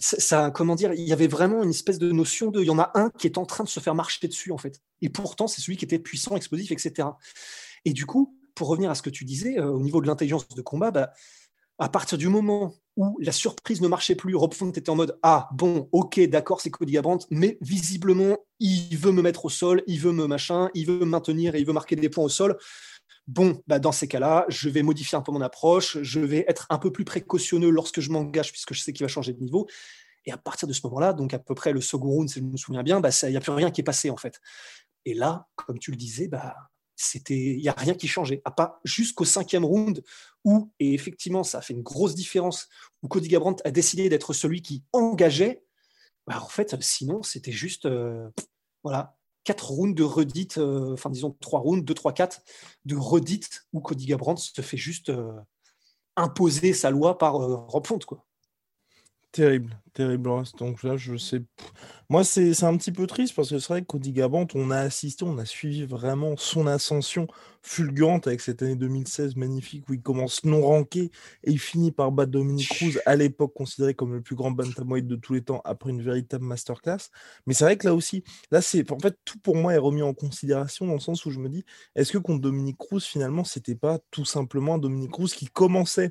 ça, 0.00 0.50
comment 0.50 0.75
dire, 0.75 0.94
il 0.94 1.06
y 1.06 1.12
avait 1.12 1.26
vraiment 1.26 1.62
une 1.62 1.70
espèce 1.70 1.99
de 1.99 2.11
notion 2.11 2.50
de, 2.50 2.62
il 2.62 2.67
y 2.67 2.70
en 2.70 2.78
a 2.78 2.90
un 2.94 3.11
qui 3.11 3.26
est 3.26 3.37
en 3.37 3.44
train 3.44 3.64
de 3.64 3.69
se 3.69 3.81
faire 3.81 3.94
marcher 3.94 4.26
dessus 4.26 4.50
en 4.50 4.56
fait, 4.56 4.81
et 5.02 5.11
pourtant 5.11 5.46
c'est 5.46 5.61
celui 5.61 5.76
qui 5.76 5.84
était 5.84 5.99
puissant, 5.99 6.37
explosif, 6.37 6.72
etc. 6.72 7.08
Et 7.84 7.93
du 7.93 8.06
coup, 8.06 8.40
pour 8.55 8.69
revenir 8.69 8.91
à 8.91 8.94
ce 8.94 9.02
que 9.02 9.11
tu 9.11 9.25
disais, 9.25 9.58
euh, 9.58 9.70
au 9.70 9.81
niveau 9.81 10.00
de 10.00 10.06
l'intelligence 10.06 10.49
de 10.49 10.62
combat, 10.62 10.91
bah, 10.91 11.12
à 11.79 11.88
partir 11.88 12.19
du 12.19 12.29
moment 12.29 12.75
où 12.97 13.19
la 13.20 13.32
surprise 13.32 13.81
ne 13.81 13.88
marchait 13.88 14.14
plus, 14.14 14.35
Rob 14.35 14.52
Font 14.52 14.70
était 14.70 14.91
en 14.91 14.97
mode 14.97 15.19
Ah, 15.23 15.49
bon, 15.52 15.88
ok, 15.93 16.20
d'accord, 16.29 16.61
c'est 16.61 16.70
Cody 16.70 16.93
Garbrandt, 16.93 17.26
mais 17.31 17.56
visiblement, 17.62 18.37
il 18.58 18.97
veut 18.99 19.12
me 19.12 19.23
mettre 19.23 19.47
au 19.47 19.49
sol, 19.49 19.82
il 19.87 19.99
veut 19.99 20.12
me 20.12 20.26
machin, 20.26 20.69
il 20.75 20.87
veut 20.87 20.99
me 20.99 21.06
maintenir 21.06 21.55
et 21.55 21.61
il 21.61 21.67
veut 21.67 21.73
marquer 21.73 21.97
des 21.97 22.11
points 22.11 22.25
au 22.25 22.29
sol. 22.29 22.58
Bon, 23.26 23.62
bah 23.67 23.79
dans 23.79 23.93
ces 23.93 24.08
cas-là, 24.08 24.44
je 24.49 24.69
vais 24.69 24.82
modifier 24.82 25.17
un 25.17 25.23
peu 25.23 25.32
mon 25.32 25.41
approche, 25.41 25.99
je 26.03 26.20
vais 26.20 26.44
être 26.49 26.67
un 26.69 26.79
peu 26.79 26.93
plus 26.93 27.05
précautionneux 27.05 27.70
lorsque 27.70 28.00
je 28.00 28.11
m'engage, 28.11 28.53
puisque 28.53 28.75
je 28.75 28.81
sais 28.81 28.93
qu'il 28.93 29.05
va 29.05 29.08
changer 29.08 29.32
de 29.32 29.41
niveau. 29.41 29.67
Et 30.26 30.32
à 30.32 30.37
partir 30.37 30.69
de 30.69 30.73
ce 30.73 30.81
moment-là, 30.85 31.12
donc 31.12 31.32
à 31.32 31.38
peu 31.38 31.55
près 31.55 31.73
le 31.73 31.81
second 31.81 32.08
round, 32.08 32.29
si 32.29 32.41
je 32.41 32.44
me 32.44 32.56
souviens 32.56 32.82
bien, 32.82 33.00
bah, 33.00 33.08
il 33.23 33.31
n'y 33.31 33.37
a 33.37 33.41
plus 33.41 33.53
rien 33.53 33.70
qui 33.70 33.81
est 33.81 33.85
passé 33.85 34.11
en 34.11 34.17
fait. 34.17 34.41
Et 35.06 35.14
là, 35.14 35.49
comme 35.56 35.79
tu 35.79 35.91
le 35.91 35.96
disais, 35.96 36.29
il 37.29 37.58
n'y 37.58 37.69
a 37.69 37.73
rien 37.73 37.94
qui 37.94 38.08
changeait, 38.08 38.43
à 38.44 38.50
pas 38.50 38.81
jusqu'au 38.85 39.25
cinquième 39.25 39.64
round 39.64 40.02
où, 40.44 40.70
et 40.79 40.94
effectivement, 40.94 41.44
ça 41.44 41.58
a 41.58 41.61
fait 41.62 41.75
une 41.75 41.82
grosse 41.82 42.14
différence, 42.14 42.69
où 43.02 43.08
Cody 43.08 43.29
Gabrandt 43.29 43.62
a 43.64 43.70
décidé 43.70 44.08
d'être 44.08 44.32
celui 44.32 44.62
qui 44.62 44.85
engageait. 44.93 45.64
Bah, 46.26 46.41
en 46.43 46.49
fait, 46.49 46.76
sinon, 46.81 47.23
c'était 47.23 47.52
juste, 47.52 47.87
euh, 47.87 48.29
voilà, 48.82 49.17
quatre 49.44 49.70
rounds 49.70 49.94
de 49.94 50.05
redite, 50.05 50.58
euh, 50.58 50.93
enfin 50.93 51.11
disons 51.11 51.37
trois 51.41 51.61
rounds, 51.61 51.85
deux, 51.85 51.94
trois, 51.94 52.12
quatre 52.12 52.43
de 52.85 52.97
redite 52.97 53.67
où 53.73 53.81
Cody 53.81 54.06
Gabrandt 54.06 54.41
se 54.41 54.61
fait 54.61 54.76
juste 54.76 55.08
euh, 55.08 55.32
imposer 56.17 56.73
sa 56.73 56.91
loi 56.91 57.19
par 57.19 57.35
Rob 57.35 57.87
Font. 57.87 57.99
Terrible, 59.32 59.79
terrible. 59.94 60.29
Donc 60.59 60.82
là, 60.82 60.97
je 60.97 61.17
sais. 61.17 61.41
Moi, 62.09 62.25
c'est 62.25 62.65
un 62.65 62.77
petit 62.77 62.91
peu 62.91 63.06
triste 63.06 63.37
parce 63.37 63.50
que 63.50 63.61
c'est 63.61 63.69
vrai 63.69 63.82
que 63.82 63.87
Cody 63.87 64.11
Gabant, 64.11 64.49
on 64.56 64.73
a 64.73 64.79
assisté, 64.79 65.25
on 65.25 65.38
a 65.38 65.44
suivi 65.44 65.85
vraiment 65.85 66.37
son 66.37 66.67
ascension 66.67 67.29
fulgurante 67.62 68.27
avec 68.27 68.41
cette 68.41 68.61
année 68.62 68.75
2016 68.75 69.37
magnifique 69.37 69.88
où 69.88 69.94
il 69.94 70.03
commence 70.03 70.43
non 70.44 70.62
ranké 70.62 71.12
et 71.44 71.53
il 71.53 71.61
finit 71.61 71.93
par 71.93 72.11
battre 72.11 72.32
Dominique 72.32 72.71
Cruz, 72.71 72.99
à 73.06 73.15
l'époque 73.15 73.55
considéré 73.55 73.94
comme 73.94 74.15
le 74.15 74.21
plus 74.21 74.35
grand 74.35 74.50
bantamweight 74.50 75.06
de 75.06 75.15
tous 75.15 75.34
les 75.34 75.43
temps 75.43 75.60
après 75.65 75.91
une 75.91 76.03
véritable 76.03 76.44
masterclass. 76.44 77.10
Mais 77.46 77.55
c'est 77.55 77.65
vrai 77.65 77.77
que 77.77 77.87
là 77.87 77.94
aussi, 77.94 78.25
là, 78.51 78.60
c'est 78.60 78.91
en 78.91 78.99
fait 78.99 79.17
tout 79.25 79.39
pour 79.39 79.55
moi 79.55 79.75
est 79.75 79.79
remis 79.79 80.03
en 80.03 80.13
considération 80.13 80.89
dans 80.89 80.94
le 80.94 80.99
sens 80.99 81.25
où 81.25 81.31
je 81.31 81.39
me 81.39 81.49
dis, 81.49 81.65
est-ce 81.94 82.10
que 82.10 82.19
contre 82.19 82.41
Dominique 82.41 82.79
Cruz, 82.79 83.03
finalement, 83.03 83.44
c'était 83.44 83.77
pas 83.77 84.01
tout 84.10 84.25
simplement 84.25 84.77
Dominique 84.77 85.13
Cruz 85.13 85.29
qui 85.29 85.46
commençait 85.46 86.10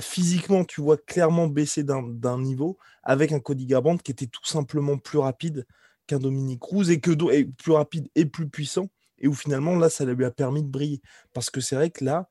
physiquement, 0.00 0.64
tu 0.64 0.80
vois 0.80 0.96
clairement 0.96 1.48
baisser 1.48 1.84
d'un 1.84 2.40
niveau 2.40 2.78
avec 3.02 3.32
un 3.32 3.40
Cody 3.40 3.66
Garbrandt 3.66 4.02
qui 4.02 4.12
était 4.12 4.26
tout 4.26 4.44
simplement 4.44 4.96
plus 4.96 5.18
rapide 5.18 5.66
qu'un 6.06 6.18
Dominique 6.18 6.60
Cruz 6.60 6.90
et 6.90 7.00
que 7.00 7.10
et 7.32 7.44
plus 7.44 7.72
rapide 7.72 8.08
et 8.14 8.24
plus 8.24 8.48
puissant 8.48 8.88
et 9.18 9.28
où 9.28 9.34
finalement 9.34 9.76
là 9.76 9.88
ça 9.88 10.04
lui 10.04 10.24
a 10.24 10.30
permis 10.30 10.62
de 10.62 10.68
briller. 10.68 11.02
Parce 11.34 11.50
que 11.50 11.60
c'est 11.60 11.76
vrai 11.76 11.90
que 11.90 12.04
là 12.04 12.28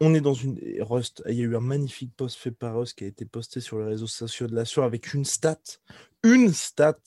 on 0.00 0.12
est 0.14 0.20
dans 0.20 0.34
une 0.34 0.58
Rust 0.80 1.22
il 1.28 1.36
y 1.36 1.40
a 1.40 1.44
eu 1.44 1.56
un 1.56 1.60
magnifique 1.60 2.14
post 2.16 2.36
fait 2.36 2.50
par 2.50 2.76
Rust 2.76 2.98
qui 2.98 3.04
a 3.04 3.06
été 3.06 3.24
posté 3.24 3.60
sur 3.60 3.78
les 3.78 3.86
réseaux 3.86 4.06
sociaux 4.06 4.46
de 4.46 4.54
la 4.54 4.64
Sur 4.64 4.82
avec 4.82 5.14
une 5.14 5.24
stat 5.24 5.60
une 6.24 6.52
stat 6.52 6.98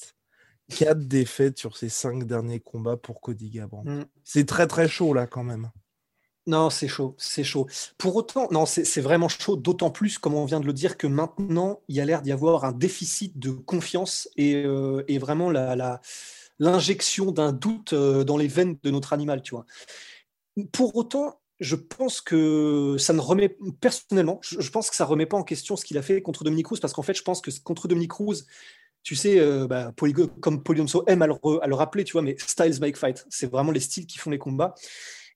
quatre 0.70 1.08
défaites 1.08 1.58
sur 1.58 1.76
ses 1.76 1.90
cinq 1.90 2.26
derniers 2.26 2.60
combats 2.60 2.98
pour 2.98 3.22
Cody 3.22 3.50
Garbrandt. 3.50 3.90
Mm. 3.90 4.06
c'est 4.24 4.46
très 4.46 4.68
très 4.68 4.88
chaud 4.88 5.14
là 5.14 5.28
quand 5.28 5.44
même 5.44 5.70
non, 6.48 6.70
c'est 6.70 6.88
chaud, 6.88 7.16
c'est 7.18 7.44
chaud. 7.44 7.68
Pour 7.98 8.16
autant, 8.16 8.48
non, 8.52 8.66
c'est 8.66 9.02
vraiment 9.02 9.30
chaud, 9.30 9.56
d'autant 9.56 9.92
plus, 9.92 10.18
comme 10.18 10.34
on 10.34 10.46
vient 10.46 10.60
de 10.60 10.66
le 10.66 10.74
dire, 10.74 10.98
que 10.98 11.06
maintenant, 11.06 11.82
il 11.88 11.96
y 11.96 12.02
a 12.02 12.06
l'air 12.06 12.22
d'y 12.22 12.32
avoir 12.32 12.66
un 12.66 12.72
déficit 12.72 13.38
de 13.38 13.52
confiance 13.52 14.30
et, 14.36 14.56
euh, 14.56 15.04
vraiment 15.20 15.52
l'injection 16.60 17.32
d'un 17.32 17.52
doute 17.52 17.94
euh, 17.94 18.24
dans 18.24 18.38
les 18.38 18.48
veines 18.48 18.78
de 18.82 18.90
notre 18.90 19.14
animal, 19.14 19.42
tu 19.44 19.52
vois. 19.52 19.66
Pour 20.72 20.96
autant, 20.96 21.40
je 21.60 21.76
pense 21.76 22.22
que 22.22 22.96
ça 22.98 23.14
ne 23.14 23.20
remet, 23.20 23.56
personnellement, 23.82 24.40
je, 24.42 24.70
pense 24.70 24.90
que 24.90 24.96
ça 24.96 25.06
remet 25.06 25.26
pas 25.26 25.38
en 25.38 25.44
question 25.44 25.76
ce 25.76 25.86
qu'il 25.86 25.98
a 25.98 26.02
fait 26.02 26.22
contre 26.22 26.44
Dominique 26.44 26.68
Cruz, 26.68 26.80
parce 26.80 26.94
qu'en 26.94 27.04
fait, 27.04 27.14
je 27.14 27.24
pense 27.24 27.42
que 27.42 27.52
contre 27.64 27.88
Dominique 27.88 28.12
Cruz, 28.12 28.46
tu 29.04 29.16
sais, 29.16 29.40
euh, 29.40 29.68
bah, 29.68 29.94
comme 30.42 30.64
Polygonso 30.64 31.04
aime 31.08 31.22
à 31.22 31.28
le, 31.28 31.36
à 31.62 31.68
le, 31.68 31.76
rappeler, 31.76 32.06
tu 32.06 32.14
vois, 32.14 32.22
mais 32.22 32.36
styles 32.40 32.80
make 32.80 32.98
fight, 32.98 33.26
c'est 33.30 33.52
vraiment 33.52 33.72
les 33.72 33.80
styles 33.80 34.08
qui 34.08 34.18
font 34.18 34.30
les 34.30 34.40
combats. 34.40 34.74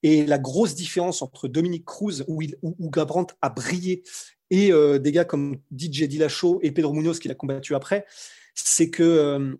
Et 0.04 0.24
la 0.26 0.38
grosse 0.38 0.74
différence 0.74 1.22
entre 1.22 1.48
Dominique 1.48 1.86
Cruz, 1.86 2.24
où, 2.28 2.42
il, 2.42 2.56
où, 2.62 2.90
a 2.94 3.48
brillé, 3.48 4.04
et 4.50 4.70
euh, 4.70 4.98
des 4.98 5.10
gars 5.10 5.24
comme 5.24 5.56
DJ 5.76 6.04
Dillashaw 6.04 6.60
et 6.62 6.70
Pedro 6.70 6.92
Munoz, 6.92 7.18
qu'il 7.18 7.30
a 7.30 7.34
combattu 7.34 7.74
après, 7.74 8.04
c'est 8.54 8.90
que 8.90 9.02
euh, 9.02 9.56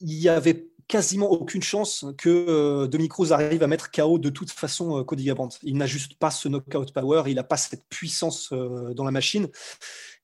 y 0.00 0.28
avait 0.28 0.68
quasiment 0.86 1.28
aucune 1.30 1.62
chance 1.62 2.06
que 2.16 2.28
euh, 2.28 2.86
Dominic 2.86 3.10
Cruz 3.10 3.32
arrive 3.32 3.64
à 3.64 3.66
mettre 3.66 3.90
KO 3.90 4.18
de 4.18 4.30
toute 4.30 4.52
façon 4.52 5.02
Cody 5.02 5.24
Garbrandt. 5.24 5.58
Il 5.64 5.76
n'a 5.76 5.86
juste 5.86 6.14
pas 6.14 6.30
ce 6.30 6.48
knockout 6.48 6.92
power, 6.92 7.24
il 7.26 7.34
n'a 7.34 7.42
pas 7.42 7.56
cette 7.56 7.84
puissance 7.88 8.52
dans 8.52 9.04
la 9.04 9.10
machine. 9.10 9.48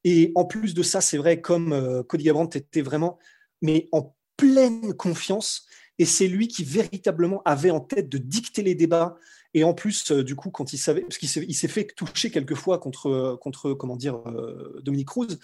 Et 0.04 0.30
en 0.36 0.44
plus 0.44 0.72
de 0.72 0.84
ça, 0.84 1.00
c'est 1.00 1.18
vrai, 1.18 1.40
comme 1.40 2.04
Cody 2.08 2.24
Garbrandt 2.24 2.56
était 2.56 2.80
vraiment 2.80 3.18
mais 3.62 3.88
en 3.92 4.14
pleine 4.36 4.92
confiance, 4.94 5.66
et 5.98 6.04
c'est 6.04 6.28
lui 6.28 6.48
qui 6.48 6.64
véritablement 6.64 7.42
avait 7.44 7.70
en 7.70 7.80
tête 7.80 8.08
de 8.08 8.18
dicter 8.18 8.62
les 8.62 8.74
débats. 8.74 9.16
Et 9.54 9.64
en 9.64 9.74
plus, 9.74 10.12
du 10.12 10.34
coup, 10.34 10.50
quand 10.50 10.72
il 10.72 10.78
savait, 10.78 11.02
parce 11.02 11.18
qu'il 11.18 11.28
s'est 11.28 11.68
fait 11.68 11.86
toucher 11.94 12.30
quelquefois 12.30 12.78
contre, 12.78 13.36
contre 13.40 13.74
comment 13.74 13.96
dire, 13.96 14.18
Dominique 14.82 15.08
Cruz, 15.08 15.38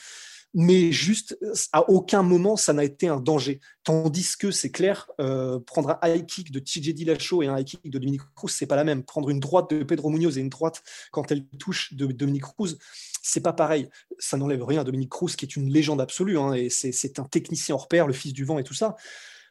mais 0.55 0.93
juste 0.93 1.39
à 1.73 1.89
aucun 1.91 2.23
moment 2.23 2.57
ça 2.57 2.73
n'a 2.73 2.85
été 2.85 3.09
un 3.09 3.21
danger. 3.21 3.61
Tandis 3.85 4.37
que 4.39 4.51
c'est 4.51 4.71
clair, 4.71 5.09
euh, 5.21 5.61
prendre 5.61 5.91
un 5.91 6.09
high 6.09 6.25
kick 6.27 6.51
de 6.51 6.59
TJ 6.59 6.95
Dillashaw 6.95 7.43
et 7.43 7.47
un 7.47 7.59
high 7.59 7.67
kick 7.67 7.85
de 7.85 7.99
Dominique 7.99 8.23
Cruz, 8.35 8.51
c'est 8.51 8.67
pas 8.67 8.77
la 8.77 8.85
même. 8.85 9.03
Prendre 9.03 9.31
une 9.31 9.41
droite 9.41 9.71
de 9.71 9.83
Pedro 9.83 10.11
Munoz 10.11 10.39
et 10.39 10.41
une 10.41 10.49
droite 10.49 10.83
quand 11.11 11.31
elle 11.31 11.45
touche 11.59 11.93
de 11.95 12.07
Dominique 12.07 12.43
Cruz, 12.43 12.79
c'est 13.23 13.43
pas 13.43 13.53
pareil. 13.53 13.89
Ça 14.19 14.37
n'enlève 14.37 14.65
rien 14.65 14.81
à 14.81 14.85
Dominique 14.85 15.11
Cruz 15.11 15.33
qui 15.37 15.45
est 15.45 15.57
une 15.57 15.71
légende 15.71 16.01
absolue 16.01 16.39
hein, 16.39 16.55
et 16.55 16.71
c'est 16.71 17.19
un 17.19 17.25
technicien 17.25 17.75
hors 17.75 17.89
pair, 17.89 18.07
le 18.07 18.15
fils 18.15 18.33
du 18.33 18.45
vent 18.45 18.59
et 18.59 18.65
tout 18.65 18.75
ça. 18.75 18.97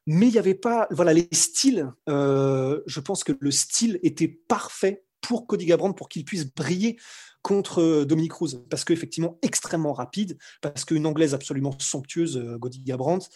Mais 0.10 0.28
il 0.28 0.32
n'y 0.32 0.40
avait 0.40 0.56
pas, 0.56 0.88
voilà, 0.90 1.14
les 1.14 1.28
styles. 1.34 1.92
Euh, 2.08 2.82
je 2.88 3.02
pense 3.02 3.26
que 3.26 3.34
le 3.38 3.52
style 3.52 4.00
était 4.04 4.30
parfait 4.30 5.04
pour 5.20 5.48
Cody 5.48 5.66
Gabrandt 5.66 5.98
pour 5.98 6.08
qu'il 6.08 6.24
puisse 6.24 6.46
briller 6.46 6.98
contre 7.42 7.82
euh, 7.82 8.06
Dominique 8.06 8.32
Cruz, 8.32 8.64
parce 8.70 8.86
qu'effectivement 8.86 9.38
extrêmement 9.42 9.92
rapide, 9.92 10.38
parce 10.62 10.86
qu'une 10.86 11.06
anglaise 11.06 11.34
absolument 11.34 11.76
somptueuse, 11.78 12.38
euh, 12.38 12.58
Cody 12.58 12.80
Gabrandt, 12.80 13.28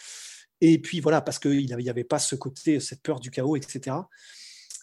et 0.62 0.80
puis 0.80 1.00
voilà, 1.00 1.20
parce 1.20 1.38
qu'il 1.38 1.66
n'y 1.66 1.90
avait, 1.90 2.04
pas 2.04 2.18
ce 2.18 2.36
côté, 2.36 2.80
cette 2.80 3.02
peur 3.02 3.20
du 3.20 3.30
chaos, 3.30 3.56
etc. 3.56 3.96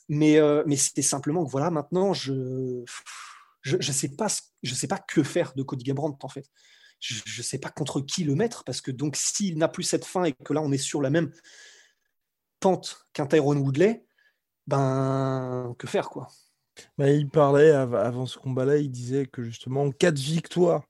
Mais, 0.09 0.39
mais 0.65 0.75
c'était 0.75 1.01
simplement 1.01 1.45
que 1.45 1.49
voilà, 1.49 1.71
maintenant, 1.71 2.13
je 2.13 2.33
ne 2.33 2.83
je, 3.61 3.91
sais, 3.91 4.09
pas, 4.09 4.27
je 4.61 4.75
sais 4.75 4.87
pas 4.87 4.97
que 4.97 5.23
faire 5.23 5.53
de 5.55 5.63
Cody 5.63 5.85
Gabrandt, 5.85 6.17
en 6.23 6.29
fait. 6.29 6.49
Je 6.99 7.15
ne 7.15 7.43
sais 7.43 7.59
pas 7.59 7.69
contre 7.69 8.01
qui 8.01 8.25
le 8.25 8.35
mettre, 8.35 8.65
parce 8.65 8.81
que 8.81 8.91
donc 8.91 9.15
s'il 9.15 9.57
n'a 9.57 9.69
plus 9.69 9.83
cette 9.83 10.03
fin 10.03 10.25
et 10.25 10.33
que 10.33 10.51
là, 10.53 10.61
on 10.61 10.71
est 10.73 10.77
sur 10.77 11.01
la 11.01 11.09
même 11.09 11.31
pente 12.59 13.05
qu'un 13.13 13.25
Tyrone 13.25 13.59
Woodley, 13.59 14.05
ben, 14.67 15.75
que 15.77 15.87
faire, 15.87 16.09
quoi 16.09 16.27
bah, 16.97 17.09
il 17.09 17.29
parlait 17.29 17.71
avant 17.71 18.25
ce 18.25 18.37
combat-là, 18.37 18.77
il 18.77 18.91
disait 18.91 19.25
que 19.25 19.43
justement 19.43 19.83
en 19.83 19.91
cas 19.91 20.11
de 20.11 20.19
victoire, 20.19 20.83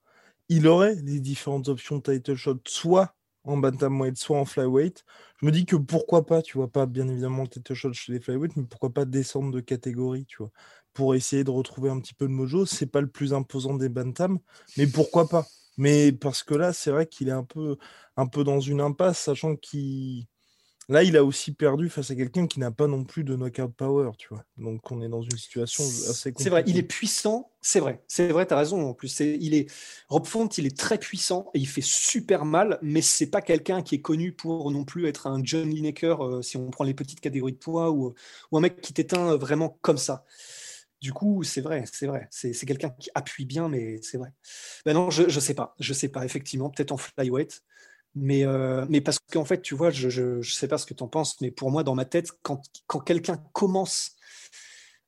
il 0.49 0.67
aurait 0.67 0.95
les 0.95 1.19
différentes 1.19 1.67
options 1.67 2.01
title 2.01 2.35
shot, 2.35 2.59
soit 2.67 3.15
en 3.43 3.57
bantamweight, 3.57 4.17
soit 4.17 4.37
en 4.37 4.45
flyweight. 4.45 5.03
Je 5.41 5.45
me 5.45 5.51
dis 5.51 5.65
que 5.65 5.75
pourquoi 5.75 6.25
pas, 6.25 6.41
tu 6.41 6.57
vois, 6.57 6.67
pas 6.71 6.85
bien 6.85 7.07
évidemment 7.07 7.43
le 7.43 7.49
title 7.49 7.73
shot 7.73 7.93
chez 7.93 8.13
les 8.13 8.19
flyweight, 8.19 8.55
mais 8.55 8.63
pourquoi 8.63 8.93
pas 8.93 9.05
descendre 9.05 9.51
de 9.51 9.59
catégorie, 9.61 10.25
tu 10.25 10.37
vois, 10.37 10.51
pour 10.93 11.15
essayer 11.15 11.43
de 11.43 11.51
retrouver 11.51 11.89
un 11.89 11.99
petit 11.99 12.13
peu 12.13 12.27
de 12.27 12.33
mojo. 12.33 12.65
C'est 12.65 12.87
pas 12.87 13.01
le 13.01 13.09
plus 13.09 13.33
imposant 13.33 13.75
des 13.75 13.89
bantams, 13.89 14.39
mais 14.77 14.87
pourquoi 14.87 15.27
pas 15.29 15.45
Mais 15.77 16.11
parce 16.11 16.43
que 16.43 16.55
là, 16.55 16.73
c'est 16.73 16.91
vrai 16.91 17.07
qu'il 17.07 17.29
est 17.29 17.31
un 17.31 17.43
peu, 17.43 17.77
un 18.17 18.27
peu 18.27 18.43
dans 18.43 18.59
une 18.59 18.81
impasse, 18.81 19.19
sachant 19.19 19.55
qu'il 19.55 20.25
Là, 20.89 21.03
il 21.03 21.15
a 21.17 21.23
aussi 21.23 21.53
perdu 21.53 21.87
face 21.87 22.09
à 22.09 22.15
quelqu'un 22.15 22.47
qui 22.47 22.59
n'a 22.59 22.71
pas 22.71 22.87
non 22.87 23.03
plus 23.03 23.23
de 23.23 23.35
knockout 23.35 23.71
power, 23.75 24.09
tu 24.17 24.27
vois. 24.29 24.43
Donc, 24.57 24.91
on 24.91 25.03
est 25.03 25.07
dans 25.07 25.21
une 25.21 25.37
situation 25.37 25.83
assez 25.83 26.33
C'est 26.35 26.49
vrai, 26.49 26.63
il 26.65 26.77
est 26.79 26.83
puissant, 26.83 27.51
c'est 27.61 27.79
vrai, 27.79 28.01
c'est 28.07 28.29
vrai, 28.29 28.47
tu 28.47 28.55
as 28.55 28.57
raison. 28.57 28.89
En 28.89 28.95
plus, 28.95 29.19
il 29.19 29.53
est 29.53 29.71
Rob 30.07 30.25
Font, 30.25 30.47
il 30.47 30.65
est 30.65 30.75
très 30.75 30.97
puissant 30.97 31.51
et 31.53 31.59
il 31.59 31.67
fait 31.67 31.83
super 31.83 32.43
mal, 32.43 32.79
mais 32.81 33.03
c'est 33.03 33.29
pas 33.29 33.43
quelqu'un 33.43 33.83
qui 33.83 33.95
est 33.95 34.01
connu 34.01 34.31
pour 34.31 34.71
non 34.71 34.83
plus 34.83 35.07
être 35.07 35.27
un 35.27 35.41
John 35.43 35.69
Lineker, 35.69 36.25
euh, 36.25 36.41
si 36.41 36.57
on 36.57 36.71
prend 36.71 36.83
les 36.83 36.95
petites 36.95 37.19
catégories 37.19 37.53
de 37.53 37.57
poids, 37.57 37.91
ou, 37.91 38.15
ou 38.51 38.57
un 38.57 38.61
mec 38.61 38.81
qui 38.81 38.91
t'éteint 38.91 39.35
vraiment 39.37 39.77
comme 39.81 39.99
ça. 39.99 40.25
Du 41.01 41.13
coup, 41.13 41.43
c'est 41.43 41.61
vrai, 41.61 41.85
c'est 41.91 42.07
vrai. 42.07 42.27
C'est 42.31 42.53
quelqu'un 42.65 42.89
qui 42.89 43.09
appuie 43.15 43.45
bien, 43.45 43.69
mais 43.69 44.01
c'est 44.01 44.17
vrai. 44.17 44.33
Ben 44.85 44.93
non, 44.93 45.09
je 45.09 45.23
ne 45.23 45.29
sais 45.29 45.53
pas. 45.53 45.75
Je 45.79 45.93
sais 45.93 46.09
pas, 46.09 46.25
effectivement. 46.25 46.69
Peut-être 46.69 46.91
en 46.91 46.97
flyweight. 46.97 47.63
Mais, 48.15 48.43
euh, 48.43 48.85
mais 48.89 49.01
parce 49.01 49.19
qu'en 49.31 49.45
fait, 49.45 49.61
tu 49.61 49.75
vois, 49.75 49.91
je 49.91 50.37
ne 50.37 50.41
sais 50.41 50.67
pas 50.67 50.77
ce 50.77 50.85
que 50.85 50.93
tu 50.93 51.03
en 51.03 51.07
penses, 51.07 51.39
mais 51.41 51.51
pour 51.51 51.71
moi, 51.71 51.83
dans 51.83 51.95
ma 51.95 52.05
tête, 52.05 52.31
quand, 52.41 52.61
quand 52.87 52.99
quelqu'un 52.99 53.37
commence 53.53 54.15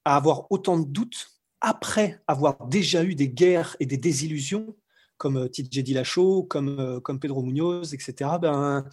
à 0.05 0.15
avoir 0.15 0.51
autant 0.51 0.79
de 0.79 0.85
doutes, 0.85 1.27
après 1.61 2.21
avoir 2.27 2.67
déjà 2.67 3.03
eu 3.03 3.15
des 3.15 3.29
guerres 3.29 3.75
et 3.79 3.85
des 3.85 3.97
désillusions, 3.97 4.75
comme 5.17 5.37
euh, 5.37 5.47
TJ 5.47 5.83
Dillashaw, 5.83 6.43
comme, 6.43 6.79
euh, 6.79 6.99
comme 6.99 7.19
Pedro 7.19 7.43
Munoz, 7.43 7.93
etc., 7.93 8.31
ben, 8.41 8.85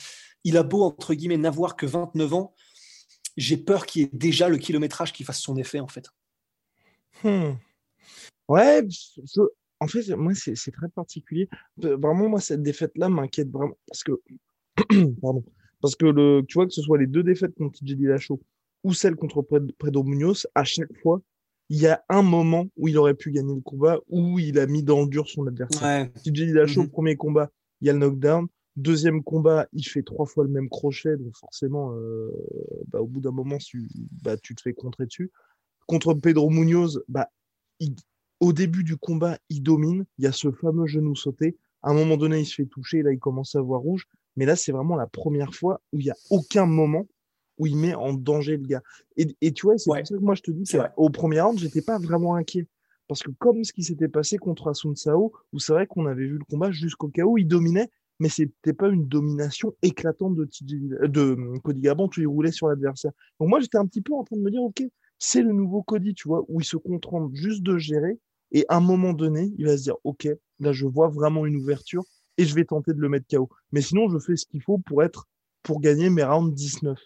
il 0.45 0.57
a 0.59 0.63
beau, 0.63 0.83
entre 0.83 1.15
guillemets, 1.15 1.39
n'avoir 1.39 1.77
que 1.77 1.87
29 1.87 2.35
ans, 2.35 2.55
j'ai 3.39 3.57
peur 3.57 3.87
qu'il 3.87 4.03
y 4.03 4.05
ait 4.05 4.11
déjà 4.13 4.49
le 4.49 4.59
kilométrage 4.59 5.13
qui 5.13 5.25
fasse 5.25 5.41
son 5.41 5.57
effet, 5.57 5.81
en 5.81 5.89
fait. 5.89 6.11
Hmm. 7.25 7.55
Ouais, 8.49 8.83
en 9.81 9.87
fait, 9.87 10.09
moi, 10.17 10.33
c'est 10.35 10.73
très 10.73 10.89
particulier. 10.89 11.49
Vraiment, 11.77 12.29
moi, 12.29 12.41
cette 12.41 12.63
défaite-là 12.63 13.09
m'inquiète 13.09 13.51
vraiment. 13.51 13.77
Parce 13.87 14.03
que, 14.03 14.13
pardon, 15.23 15.45
parce 15.81 15.95
que 15.95 16.07
le, 16.07 16.43
tu 16.47 16.55
vois, 16.55 16.67
que 16.67 16.73
ce 16.73 16.83
soit 16.83 16.99
les 16.99 17.07
deux 17.07 17.23
défaites 17.23 17.55
contre 17.55 17.79
TJ 17.79 17.95
Dillashaw 17.97 18.41
ou 18.85 18.93
celle 18.93 19.17
contre 19.17 19.43
Pedro 19.43 20.05
Munoz, 20.05 20.47
à 20.55 20.65
chaque 20.65 20.95
fois, 21.03 21.21
il 21.69 21.81
y 21.81 21.87
a 21.87 22.03
un 22.09 22.23
moment 22.23 22.67
où 22.77 22.89
il 22.89 22.97
aurait 22.97 23.15
pu 23.15 23.31
gagner 23.31 23.55
le 23.55 23.61
combat, 23.61 23.99
où 24.09 24.39
il 24.39 24.59
a 24.59 24.67
mis 24.67 24.83
dans 24.83 25.03
le 25.03 25.09
dur 25.09 25.29
son 25.29 25.47
adversaire. 25.47 25.83
Ouais. 25.83 26.09
TJ 26.23 26.47
Dillashaw, 26.47 26.85
mm-hmm. 26.85 26.91
premier 26.91 27.17
combat, 27.17 27.51
il 27.81 27.87
y 27.87 27.91
a 27.91 27.93
le 27.93 27.99
knockdown. 27.99 28.47
Deuxième 28.77 29.23
combat, 29.25 29.67
il 29.73 29.83
fait 29.83 30.03
trois 30.03 30.25
fois 30.25 30.45
le 30.45 30.51
même 30.51 30.69
crochet, 30.69 31.17
donc 31.17 31.37
forcément, 31.37 31.95
euh, 31.95 32.31
bah, 32.87 33.01
au 33.01 33.07
bout 33.07 33.21
d'un 33.21 33.33
moment, 33.33 33.59
tu, 33.59 33.89
bah, 34.23 34.37
tu 34.37 34.55
te 34.55 34.63
fais 34.63 34.73
contrer 34.73 35.07
dessus. 35.07 35.33
Contre 35.87 36.15
Pedro 36.15 36.49
Munoz, 36.49 37.03
bah, 37.09 37.29
il, 37.81 37.97
au 38.41 38.53
début 38.53 38.85
du 38.85 38.97
combat, 38.97 39.39
il 39.49 39.63
domine. 39.63 40.05
Il 40.19 40.25
y 40.25 40.27
a 40.27 40.33
ce 40.33 40.51
fameux 40.51 40.87
genou 40.87 41.17
sauté. 41.17 41.57
À 41.83 41.91
un 41.91 41.95
moment 41.95 42.17
donné, 42.17 42.41
il 42.41 42.47
se 42.47 42.55
fait 42.55 42.67
toucher. 42.67 43.03
Là, 43.03 43.13
il 43.13 43.19
commence 43.19 43.55
à 43.55 43.61
voir 43.61 43.81
rouge. 43.81 44.07
Mais 44.37 44.47
là, 44.47 44.57
c'est 44.57 44.73
vraiment 44.73 44.97
la 44.97 45.07
première 45.07 45.55
fois 45.55 45.81
où 45.93 45.99
il 45.99 46.05
n'y 46.05 46.11
a 46.11 46.17
aucun 46.31 46.67
moment 46.67 47.07
où 47.59 47.67
il 47.67 47.77
met 47.77 47.95
en 47.95 48.13
danger 48.13 48.57
le 48.57 48.67
gars. 48.67 48.83
Et, 49.17 49.53
tu 49.53 49.67
vois, 49.67 49.77
c'est 49.79 49.91
pour 49.91 50.07
ça 50.07 50.17
que 50.17 50.23
moi, 50.23 50.35
je 50.35 50.43
te 50.43 50.51
dis 50.53 50.65
qu'au 50.65 51.11
premier 51.11 51.41
round, 51.41 51.59
j'étais 51.59 51.83
pas 51.83 51.99
vraiment 51.99 52.37
inquiet. 52.37 52.67
Parce 53.09 53.23
que 53.23 53.31
comme 53.39 53.65
ce 53.65 53.73
qui 53.73 53.83
s'était 53.83 54.09
passé 54.09 54.37
contre 54.37 54.69
Asun 54.69 54.95
Sao, 54.95 55.33
où 55.53 55.59
c'est 55.59 55.73
vrai 55.73 55.87
qu'on 55.87 56.07
avait 56.07 56.27
vu 56.27 56.39
le 56.39 56.45
combat 56.45 56.71
jusqu'au 56.71 57.09
cas 57.09 57.25
où 57.25 57.39
il 57.39 57.49
dominait, 57.49 57.91
mais 58.21 58.29
c'était 58.29 58.73
pas 58.73 58.89
une 58.89 59.07
domination 59.07 59.75
éclatante 59.83 60.37
de, 60.37 60.49
de 61.07 61.21
euh, 61.21 61.59
Cody 61.65 61.81
Gabon, 61.81 62.07
où 62.07 62.21
il 62.21 62.27
roulait 62.27 62.53
sur 62.53 62.69
l'adversaire. 62.69 63.13
Donc 63.41 63.49
moi, 63.49 63.61
j'étais 63.61 63.79
un 63.79 63.87
petit 63.87 64.03
peu 64.03 64.13
en 64.13 64.25
train 64.25 64.37
de 64.37 64.43
me 64.43 64.51
dire, 64.51 64.63
OK, 64.63 64.83
c'est 65.19 65.43
le 65.43 65.53
nouveau 65.53 65.83
Cody, 65.83 66.15
tu 66.15 66.29
vois, 66.29 66.45
où 66.49 66.61
il 66.61 66.65
se 66.65 66.77
contente 66.77 67.35
juste 67.35 67.63
de 67.63 67.79
gérer 67.79 68.19
et 68.53 68.65
à 68.69 68.77
un 68.77 68.81
moment 68.81 69.13
donné, 69.13 69.53
il 69.59 69.67
va 69.67 69.77
se 69.77 69.83
dire, 69.83 69.97
OK, 70.05 70.29
là, 70.61 70.73
je 70.73 70.87
vois 70.87 71.09
vraiment 71.09 71.47
une 71.47 71.57
ouverture 71.57 72.05
et 72.37 72.45
je 72.45 72.55
vais 72.55 72.65
tenter 72.65 72.93
de 72.93 73.01
le 73.01 73.09
mettre 73.09 73.27
KO. 73.29 73.49
Mais 73.73 73.83
sinon, 73.83 74.09
je 74.09 74.19
fais 74.19 74.37
ce 74.37 74.47
qu'il 74.47 74.63
faut 74.63 74.79
pour 74.79 75.03
être, 75.03 75.29
pour 75.63 75.81
gagner 75.81 76.09
mes 76.09 76.25
rounds 76.25 76.55
19. 76.55 76.99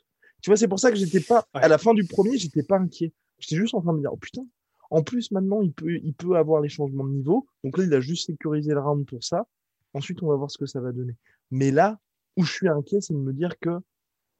Tu 0.42 0.50
vois, 0.50 0.56
c'est 0.56 0.68
pour 0.68 0.78
ça 0.78 0.90
que 0.90 0.96
j'étais 0.96 1.20
pas, 1.20 1.46
à 1.54 1.68
la 1.68 1.78
fin 1.78 1.94
du 1.94 2.04
premier, 2.04 2.36
j'étais 2.36 2.62
pas 2.62 2.78
inquiet. 2.78 3.12
J'étais 3.38 3.56
juste 3.56 3.74
en 3.74 3.80
train 3.80 3.92
de 3.92 3.98
me 3.98 4.02
dire, 4.02 4.12
oh 4.12 4.16
putain, 4.16 4.46
en 4.90 5.02
plus, 5.02 5.30
maintenant, 5.30 5.62
il 5.62 5.72
peut, 5.72 5.96
il 6.02 6.14
peut 6.14 6.36
avoir 6.36 6.60
les 6.60 6.68
changements 6.68 7.04
de 7.04 7.12
niveau. 7.12 7.46
Donc 7.64 7.78
là, 7.78 7.84
il 7.84 7.94
a 7.94 8.00
juste 8.00 8.26
sécurisé 8.26 8.72
le 8.72 8.80
round 8.80 9.06
pour 9.06 9.24
ça. 9.24 9.46
Ensuite, 9.94 10.22
on 10.22 10.28
va 10.28 10.36
voir 10.36 10.50
ce 10.50 10.58
que 10.58 10.66
ça 10.66 10.80
va 10.80 10.92
donner. 10.92 11.16
Mais 11.50 11.70
là, 11.70 11.98
où 12.36 12.44
je 12.44 12.52
suis 12.52 12.68
inquiet, 12.68 13.00
c'est 13.00 13.14
de 13.14 13.18
me 13.18 13.32
dire 13.32 13.58
que, 13.58 13.70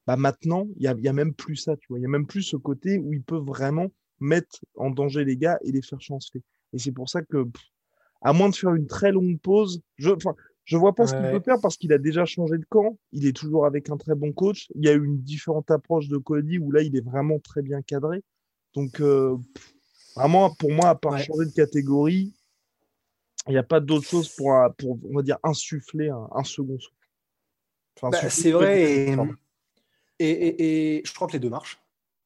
bah, 0.07 0.17
maintenant, 0.17 0.69
il 0.77 0.83
y 0.83 0.89
a, 0.89 0.95
y 0.99 1.09
a 1.09 1.13
même 1.13 1.35
plus 1.35 1.57
ça, 1.57 1.77
tu 1.77 1.87
vois. 1.89 1.99
Il 1.99 2.03
y 2.03 2.05
a 2.05 2.09
même 2.09 2.27
plus 2.27 2.43
ce 2.43 2.57
côté 2.57 2.99
où 2.99 3.13
il 3.13 3.23
peut 3.23 3.39
vraiment 3.39 3.89
mettre 4.21 4.61
en 4.77 4.91
danger 4.91 5.25
les 5.25 5.37
gars 5.37 5.59
et 5.63 5.73
les 5.73 5.83
faire 5.83 6.01
chanceler. 6.01 6.43
Et 6.73 6.79
c'est 6.79 6.93
pour 6.93 7.09
ça 7.09 7.23
que, 7.23 7.47
à 8.23 8.33
moins 8.33 8.49
de 8.49 8.55
faire 8.55 8.75
une 8.75 8.87
très 8.87 9.13
longue 9.13 9.39
pause, 9.41 9.83
je, 9.97 10.11
je 10.65 10.77
vois 10.77 10.95
pas 10.95 11.07
ce 11.07 11.15
qu'il 11.15 11.31
peut 11.31 11.41
faire 11.41 11.61
parce 11.61 11.77
qu'il 11.77 11.93
a 11.93 11.99
déjà 11.99 12.25
changé 12.25 12.59
de 12.59 12.65
camp. 12.65 12.99
Il 13.13 13.27
est 13.27 13.37
toujours 13.37 13.67
avec 13.67 13.91
un 13.91 13.97
très 13.97 14.15
bon 14.15 14.33
coach. 14.33 14.69
Il 14.75 14.85
y 14.85 14.89
a 14.89 14.93
eu 14.93 15.05
une 15.05 15.21
différente 15.21 15.71
approche 15.71 16.09
de 16.09 16.17
Cody 16.17 16.59
où 16.59 16.71
là, 16.71 16.83
il 16.83 16.97
est 16.97 17.05
vraiment 17.05 17.39
très 17.39 17.63
bien 17.63 17.83
cadré. 17.83 18.23
Donc, 18.75 19.01
euh, 19.01 19.37
vraiment, 20.17 20.55
pour 20.55 20.71
moi, 20.71 20.89
à 20.89 20.95
part 20.95 21.19
changer 21.19 21.47
de 21.47 21.53
catégorie, 21.53 22.33
il 23.49 23.53
n'y 23.53 23.59
a 23.59 23.65
pas 23.65 23.81
d'autre 23.81 24.07
chose 24.07 24.29
pour, 24.29 24.55
pour, 24.79 24.99
on 25.11 25.17
va 25.17 25.23
dire, 25.23 25.39
insuffler 25.43 26.11
un, 26.11 26.45
second 26.45 26.79
souffle. 26.79 26.95
Bah, 28.01 28.31
c'est 28.31 28.53
vrai. 28.53 28.83
Et, 30.19 30.31
et, 30.31 30.97
et, 30.97 31.03
je 31.05 31.13
crois 31.13 31.27
que 31.27 31.33
les 31.33 31.41
deux 31.41 31.51
marchent 31.51 31.82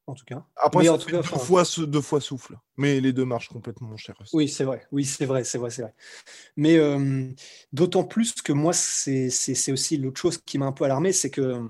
en 0.07 0.15
tout 0.15 0.25
cas. 0.25 0.45
Après, 0.55 0.87
en 0.87 0.97
tout 0.97 1.09
cas, 1.09 1.17
deux, 1.17 1.21
fois, 1.21 1.63
deux 1.85 2.01
fois 2.01 2.21
souffle, 2.21 2.57
mais 2.77 3.01
les 3.01 3.11
deux 3.11 3.25
marchent 3.25 3.49
complètement, 3.49 3.89
mon 3.89 3.97
cher. 3.97 4.15
Oui, 4.33 4.47
c'est 4.47 4.63
vrai. 4.63 4.87
Oui, 4.91 5.03
c'est 5.03 5.25
vrai, 5.25 5.43
c'est 5.43 5.57
vrai, 5.57 5.69
c'est 5.69 5.81
vrai. 5.81 5.93
Mais 6.55 6.77
euh, 6.77 7.29
d'autant 7.73 8.05
plus 8.05 8.33
que 8.33 8.53
moi, 8.53 8.71
c'est 8.71 9.29
aussi 9.71 9.97
l'autre 9.97 10.19
chose 10.19 10.37
qui 10.37 10.57
m'a 10.57 10.65
un 10.65 10.71
peu 10.71 10.85
alarmé, 10.85 11.11
c'est 11.11 11.29
que 11.29 11.41
euh, 11.41 11.63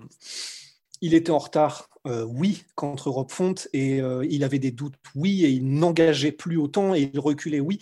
il 1.01 1.15
était 1.15 1.31
en 1.31 1.39
retard, 1.39 1.89
euh, 2.05 2.23
oui, 2.25 2.63
contre 2.75 3.09
Rob 3.09 3.31
Font, 3.31 3.55
et 3.73 3.97
il 4.29 4.43
avait 4.43 4.59
des 4.59 4.71
doutes, 4.71 4.95
oui, 5.15 5.43
et 5.43 5.49
il 5.49 5.67
n'engageait 5.67 6.31
plus 6.31 6.57
autant, 6.57 6.93
et 6.93 7.09
il 7.13 7.19
reculait, 7.19 7.59
oui. 7.59 7.79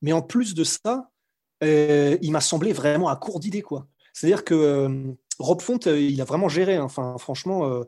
Mais 0.00 0.12
en 0.12 0.22
plus 0.22 0.54
de 0.54 0.62
ça, 0.62 1.10
il 1.60 2.30
m'a 2.30 2.40
semblé 2.40 2.72
vraiment 2.72 3.08
à 3.08 3.16
court 3.16 3.40
d'idées, 3.40 3.62
quoi. 3.62 3.88
C'est-à-dire 4.12 4.44
que 4.44 5.14
Rob 5.38 5.60
Font, 5.60 5.78
il 5.78 6.20
a 6.20 6.24
vraiment 6.24 6.48
géré. 6.48 6.76
Hein. 6.76 6.84
Enfin, 6.84 7.16
franchement, 7.18 7.84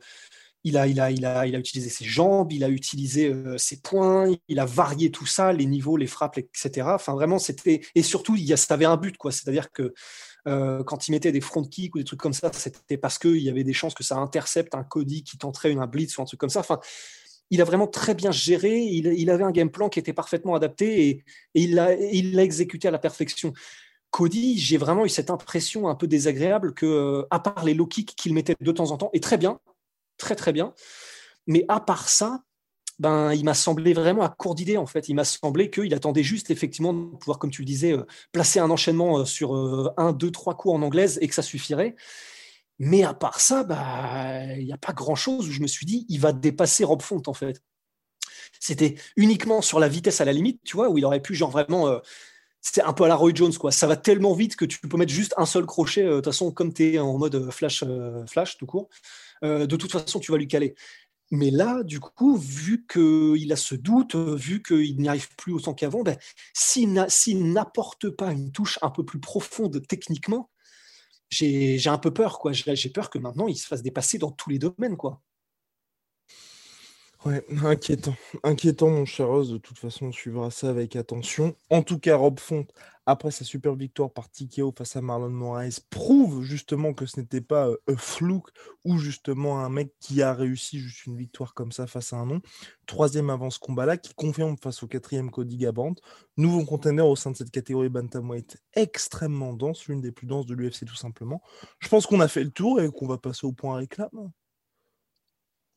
il 0.64 0.76
a, 0.76 0.86
il, 0.86 1.00
a, 1.00 1.10
il, 1.10 1.24
a, 1.24 1.46
il 1.46 1.56
a 1.56 1.58
utilisé 1.58 1.88
ses 1.88 2.04
jambes, 2.04 2.52
il 2.52 2.64
a 2.64 2.68
utilisé 2.68 3.28
euh, 3.28 3.56
ses 3.56 3.80
poings, 3.80 4.34
il 4.48 4.60
a 4.60 4.64
varié 4.64 5.10
tout 5.10 5.26
ça, 5.26 5.52
les 5.52 5.66
niveaux, 5.66 5.96
les 5.96 6.06
frappes, 6.06 6.38
etc. 6.38 6.88
Enfin, 6.94 7.14
vraiment, 7.14 7.38
c'était. 7.38 7.80
Et 7.94 8.02
surtout, 8.02 8.36
il 8.36 8.44
y 8.44 8.52
a, 8.52 8.56
ça 8.56 8.74
avait 8.74 8.84
un 8.84 8.96
but, 8.96 9.16
quoi. 9.16 9.32
C'est-à-dire 9.32 9.70
que 9.72 9.94
euh, 10.48 10.84
quand 10.84 11.08
il 11.08 11.12
mettait 11.12 11.32
des 11.32 11.40
front 11.40 11.64
kicks 11.64 11.94
ou 11.94 11.98
des 11.98 12.04
trucs 12.04 12.20
comme 12.20 12.32
ça, 12.32 12.50
c'était 12.52 12.98
parce 12.98 13.18
qu'il 13.18 13.38
y 13.38 13.48
avait 13.48 13.64
des 13.64 13.72
chances 13.72 13.94
que 13.94 14.04
ça 14.04 14.16
intercepte 14.16 14.74
un 14.74 14.84
Cody 14.84 15.24
qui 15.24 15.38
tenterait 15.38 15.70
une, 15.70 15.80
un 15.80 15.86
blitz 15.86 16.16
ou 16.18 16.22
un 16.22 16.26
truc 16.26 16.40
comme 16.40 16.50
ça. 16.50 16.60
Enfin, 16.60 16.78
il 17.50 17.60
a 17.62 17.64
vraiment 17.64 17.86
très 17.86 18.14
bien 18.14 18.30
géré. 18.30 18.80
Il, 18.80 19.30
avait 19.30 19.44
un 19.44 19.50
game 19.50 19.70
plan 19.70 19.88
qui 19.88 19.98
était 19.98 20.12
parfaitement 20.12 20.54
adapté 20.54 21.08
et, 21.08 21.24
et 21.54 21.62
il 21.62 21.74
l'a 21.74 22.42
exécuté 22.44 22.88
à 22.88 22.90
la 22.90 22.98
perfection. 22.98 23.52
Cody, 24.10 24.58
j'ai 24.58 24.76
vraiment 24.76 25.04
eu 25.04 25.08
cette 25.08 25.30
impression 25.30 25.88
un 25.88 25.94
peu 25.94 26.06
désagréable 26.06 26.74
que, 26.74 26.86
euh, 26.86 27.26
à 27.30 27.38
part 27.38 27.64
les 27.64 27.74
low 27.74 27.86
kicks 27.86 28.14
qu'il 28.16 28.34
mettait 28.34 28.56
de 28.60 28.72
temps 28.72 28.90
en 28.90 28.98
temps, 28.98 29.10
et 29.12 29.20
très 29.20 29.38
bien, 29.38 29.60
très 30.20 30.36
très 30.36 30.52
bien. 30.52 30.74
Mais 31.46 31.64
à 31.68 31.80
part 31.80 32.08
ça, 32.08 32.44
ben, 33.00 33.32
il 33.32 33.44
m'a 33.44 33.54
semblé 33.54 33.94
vraiment 33.94 34.22
à 34.22 34.28
court 34.28 34.54
d'idées 34.54 34.76
en 34.76 34.86
fait. 34.86 35.08
Il 35.08 35.14
m'a 35.14 35.24
semblé 35.24 35.70
qu'il 35.70 35.94
attendait 35.94 36.22
juste 36.22 36.50
effectivement 36.50 36.92
de 36.92 37.16
pouvoir, 37.16 37.38
comme 37.38 37.50
tu 37.50 37.62
le 37.62 37.66
disais, 37.66 37.92
euh, 37.92 38.04
placer 38.30 38.60
un 38.60 38.70
enchaînement 38.70 39.20
euh, 39.20 39.24
sur 39.24 39.56
euh, 39.56 39.90
un, 39.96 40.12
deux, 40.12 40.30
trois 40.30 40.54
coups 40.54 40.74
en 40.74 40.82
anglaise 40.82 41.18
et 41.22 41.28
que 41.28 41.34
ça 41.34 41.42
suffirait. 41.42 41.96
Mais 42.78 43.02
à 43.02 43.14
part 43.14 43.40
ça, 43.40 43.64
bah, 43.64 44.54
il 44.54 44.66
n'y 44.66 44.72
a 44.72 44.78
pas 44.78 44.92
grand-chose 44.92 45.48
où 45.48 45.50
je 45.50 45.60
me 45.62 45.66
suis 45.66 45.86
dit, 45.86 46.04
il 46.10 46.20
va 46.20 46.32
dépasser 46.32 46.84
Rob 46.84 47.00
Font 47.00 47.22
en 47.26 47.34
fait. 47.34 47.62
C'était 48.60 48.96
uniquement 49.16 49.62
sur 49.62 49.80
la 49.80 49.88
vitesse 49.88 50.20
à 50.20 50.26
la 50.26 50.34
limite, 50.34 50.60
tu 50.64 50.76
vois, 50.76 50.90
où 50.90 50.98
il 50.98 51.04
aurait 51.06 51.22
pu 51.22 51.34
genre 51.34 51.50
vraiment... 51.50 52.00
c'était 52.60 52.82
un 52.82 52.92
peu 52.92 53.04
à 53.04 53.08
la 53.08 53.16
Roy 53.16 53.32
Jones, 53.34 53.54
quoi. 53.54 53.72
Ça 53.72 53.86
va 53.86 53.96
tellement 53.96 54.34
vite 54.34 54.56
que 54.56 54.66
tu 54.66 54.78
peux 54.80 54.98
mettre 54.98 55.12
juste 55.12 55.32
un 55.38 55.46
seul 55.46 55.64
crochet. 55.64 56.04
De 56.04 56.16
toute 56.16 56.26
façon, 56.26 56.52
comme 56.52 56.72
tu 56.74 56.94
es 56.94 56.98
en 56.98 57.16
mode 57.16 57.50
flash, 57.50 57.84
flash 58.26 58.58
tout 58.58 58.66
court, 58.66 58.90
euh, 59.44 59.66
de 59.66 59.76
toute 59.76 59.92
façon, 59.92 60.20
tu 60.20 60.32
vas 60.32 60.38
lui 60.38 60.48
caler. 60.48 60.74
Mais 61.30 61.50
là, 61.50 61.82
du 61.84 62.00
coup, 62.00 62.36
vu 62.36 62.86
qu'il 62.90 63.52
a 63.52 63.56
ce 63.56 63.74
doute, 63.76 64.16
vu 64.16 64.62
qu'il 64.62 64.96
n'y 64.98 65.08
arrive 65.08 65.28
plus 65.36 65.52
autant 65.52 65.74
qu'avant, 65.74 66.02
ben, 66.02 66.16
s'il 66.54 66.92
n'apporte 67.52 68.10
pas 68.10 68.32
une 68.32 68.50
touche 68.50 68.78
un 68.82 68.90
peu 68.90 69.04
plus 69.04 69.20
profonde 69.20 69.80
techniquement, 69.86 70.50
j'ai 71.30 71.80
un 71.86 71.98
peu 71.98 72.12
peur. 72.12 72.40
quoi. 72.40 72.52
J'ai 72.52 72.90
peur 72.90 73.10
que 73.10 73.18
maintenant, 73.18 73.46
il 73.46 73.56
se 73.56 73.66
fasse 73.66 73.82
dépasser 73.82 74.18
dans 74.18 74.32
tous 74.32 74.50
les 74.50 74.58
domaines. 74.58 74.96
quoi. 74.96 75.22
Ouais, 77.26 77.44
inquiétant. 77.64 78.14
Inquiétant, 78.42 78.88
mon 78.88 79.04
cher 79.04 79.26
Rose. 79.28 79.52
De 79.52 79.58
toute 79.58 79.78
façon, 79.78 80.06
on 80.06 80.12
suivra 80.12 80.50
ça 80.50 80.70
avec 80.70 80.96
attention. 80.96 81.54
En 81.68 81.82
tout 81.82 81.98
cas, 81.98 82.16
Rob 82.16 82.40
Font, 82.40 82.66
après 83.04 83.30
sa 83.30 83.44
super 83.44 83.74
victoire 83.74 84.10
par 84.10 84.30
TKO 84.30 84.72
face 84.76 84.96
à 84.96 85.02
Marlon 85.02 85.28
Moraes, 85.28 85.80
prouve 85.90 86.42
justement 86.42 86.94
que 86.94 87.04
ce 87.04 87.20
n'était 87.20 87.42
pas 87.42 87.68
un 87.88 87.96
flou 87.96 88.42
ou 88.86 88.96
justement 88.96 89.62
un 89.62 89.68
mec 89.68 89.92
qui 90.00 90.22
a 90.22 90.32
réussi 90.32 90.78
juste 90.78 91.04
une 91.04 91.18
victoire 91.18 91.52
comme 91.52 91.72
ça 91.72 91.86
face 91.86 92.14
à 92.14 92.16
un 92.16 92.24
nom. 92.24 92.40
Troisième 92.86 93.28
avance 93.28 93.58
combat-là, 93.58 93.98
qui 93.98 94.14
confirme 94.14 94.56
face 94.56 94.82
au 94.82 94.86
quatrième 94.86 95.30
Cody 95.30 95.58
Garbrandt. 95.58 96.00
Nouveau 96.38 96.64
conteneur 96.64 97.06
au 97.06 97.16
sein 97.16 97.32
de 97.32 97.36
cette 97.36 97.50
catégorie 97.50 97.90
Bantamweight 97.90 98.56
extrêmement 98.72 99.52
dense, 99.52 99.86
l'une 99.88 100.00
des 100.00 100.12
plus 100.12 100.26
denses 100.26 100.46
de 100.46 100.54
l'UFC 100.54 100.86
tout 100.86 100.94
simplement. 100.96 101.42
Je 101.80 101.88
pense 101.88 102.06
qu'on 102.06 102.20
a 102.20 102.28
fait 102.28 102.44
le 102.44 102.50
tour 102.50 102.80
et 102.80 102.88
qu'on 102.90 103.06
va 103.06 103.18
passer 103.18 103.46
au 103.46 103.52
point 103.52 103.76
réclame. 103.76 104.32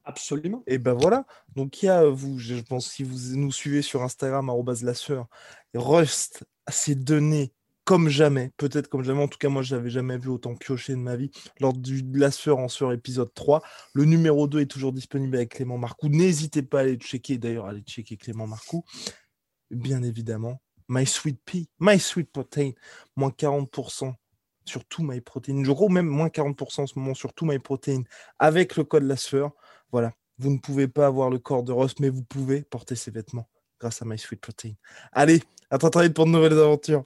Absolument. 0.06 0.64
Et 0.68 0.78
ben 0.78 0.94
voilà. 0.94 1.26
Donc 1.56 1.82
il 1.82 1.86
y 1.86 1.90
a 1.90 2.06
vous, 2.06 2.38
je 2.38 2.56
pense 2.56 2.88
si 2.90 3.04
vous 3.04 3.36
nous 3.38 3.52
suivez 3.52 3.82
sur 3.82 4.04
Instagram 4.04 4.52
@lasseur, 4.82 5.28
Rust 5.74 6.44
s'est 6.68 6.96
donné 6.96 7.54
comme 7.86 8.08
jamais, 8.08 8.52
peut-être 8.58 8.88
comme 8.88 9.04
jamais, 9.04 9.22
en 9.22 9.28
tout 9.28 9.38
cas 9.38 9.50
moi 9.50 9.62
je 9.62 9.76
n'avais 9.76 9.90
jamais 9.90 10.18
vu 10.18 10.30
autant 10.30 10.56
piocher 10.56 10.94
de 10.94 11.00
ma 11.00 11.18
vie 11.18 11.32
lors 11.60 11.74
du 11.74 12.02
Lasseur 12.14 12.58
en 12.58 12.70
sur 12.70 12.94
épisode 12.94 13.34
3. 13.34 13.62
Le 13.94 14.06
numéro 14.06 14.48
2 14.48 14.62
est 14.62 14.72
toujours 14.72 14.94
disponible 14.94 15.36
avec 15.36 15.56
Clément 15.56 15.78
Marcoux. 15.78 16.08
N'hésitez 16.08 16.64
pas 16.64 16.80
à 16.80 16.82
aller 16.84 16.96
checker, 16.96 17.38
d'ailleurs 17.38 17.66
allez 17.66 17.82
checker 17.82 18.16
Clément 18.16 18.48
Marcoux. 18.48 18.86
Bien 19.70 20.02
évidemment, 20.04 20.62
My 20.88 21.06
Sweet 21.06 21.40
Pea, 21.44 21.68
My 21.80 22.00
Sweet 22.00 22.32
Protein, 22.32 22.72
moins 23.16 23.32
40% 23.32 24.14
sur 24.66 24.86
tout 24.86 25.04
My 25.04 25.20
Protein. 25.20 25.64
Je 25.66 25.72
crois 25.72 25.90
même 25.90 26.08
moins 26.08 26.30
40% 26.30 26.84
en 26.84 26.88
ce 26.88 26.98
moment 26.98 27.14
sur 27.14 27.34
tout 27.34 27.46
My 27.46 27.60
Protein 27.60 28.04
avec 28.40 28.78
le 28.78 28.86
code 28.86 29.04
Lasseur. 29.04 29.52
Voilà, 29.94 30.12
vous 30.40 30.50
ne 30.50 30.58
pouvez 30.58 30.88
pas 30.88 31.06
avoir 31.06 31.30
le 31.30 31.38
corps 31.38 31.62
de 31.62 31.72
Ross, 31.72 31.94
mais 32.00 32.10
vous 32.10 32.24
pouvez 32.24 32.64
porter 32.64 32.96
ses 32.96 33.12
vêtements 33.12 33.48
grâce 33.80 34.02
à 34.02 34.06
My 34.06 34.18
Sweet 34.18 34.42
Protein. 34.42 34.74
Allez, 35.12 35.44
à 35.70 35.78
très 35.78 36.06
vite 36.06 36.16
pour 36.16 36.26
de 36.26 36.32
nouvelles 36.32 36.54
aventures. 36.54 37.06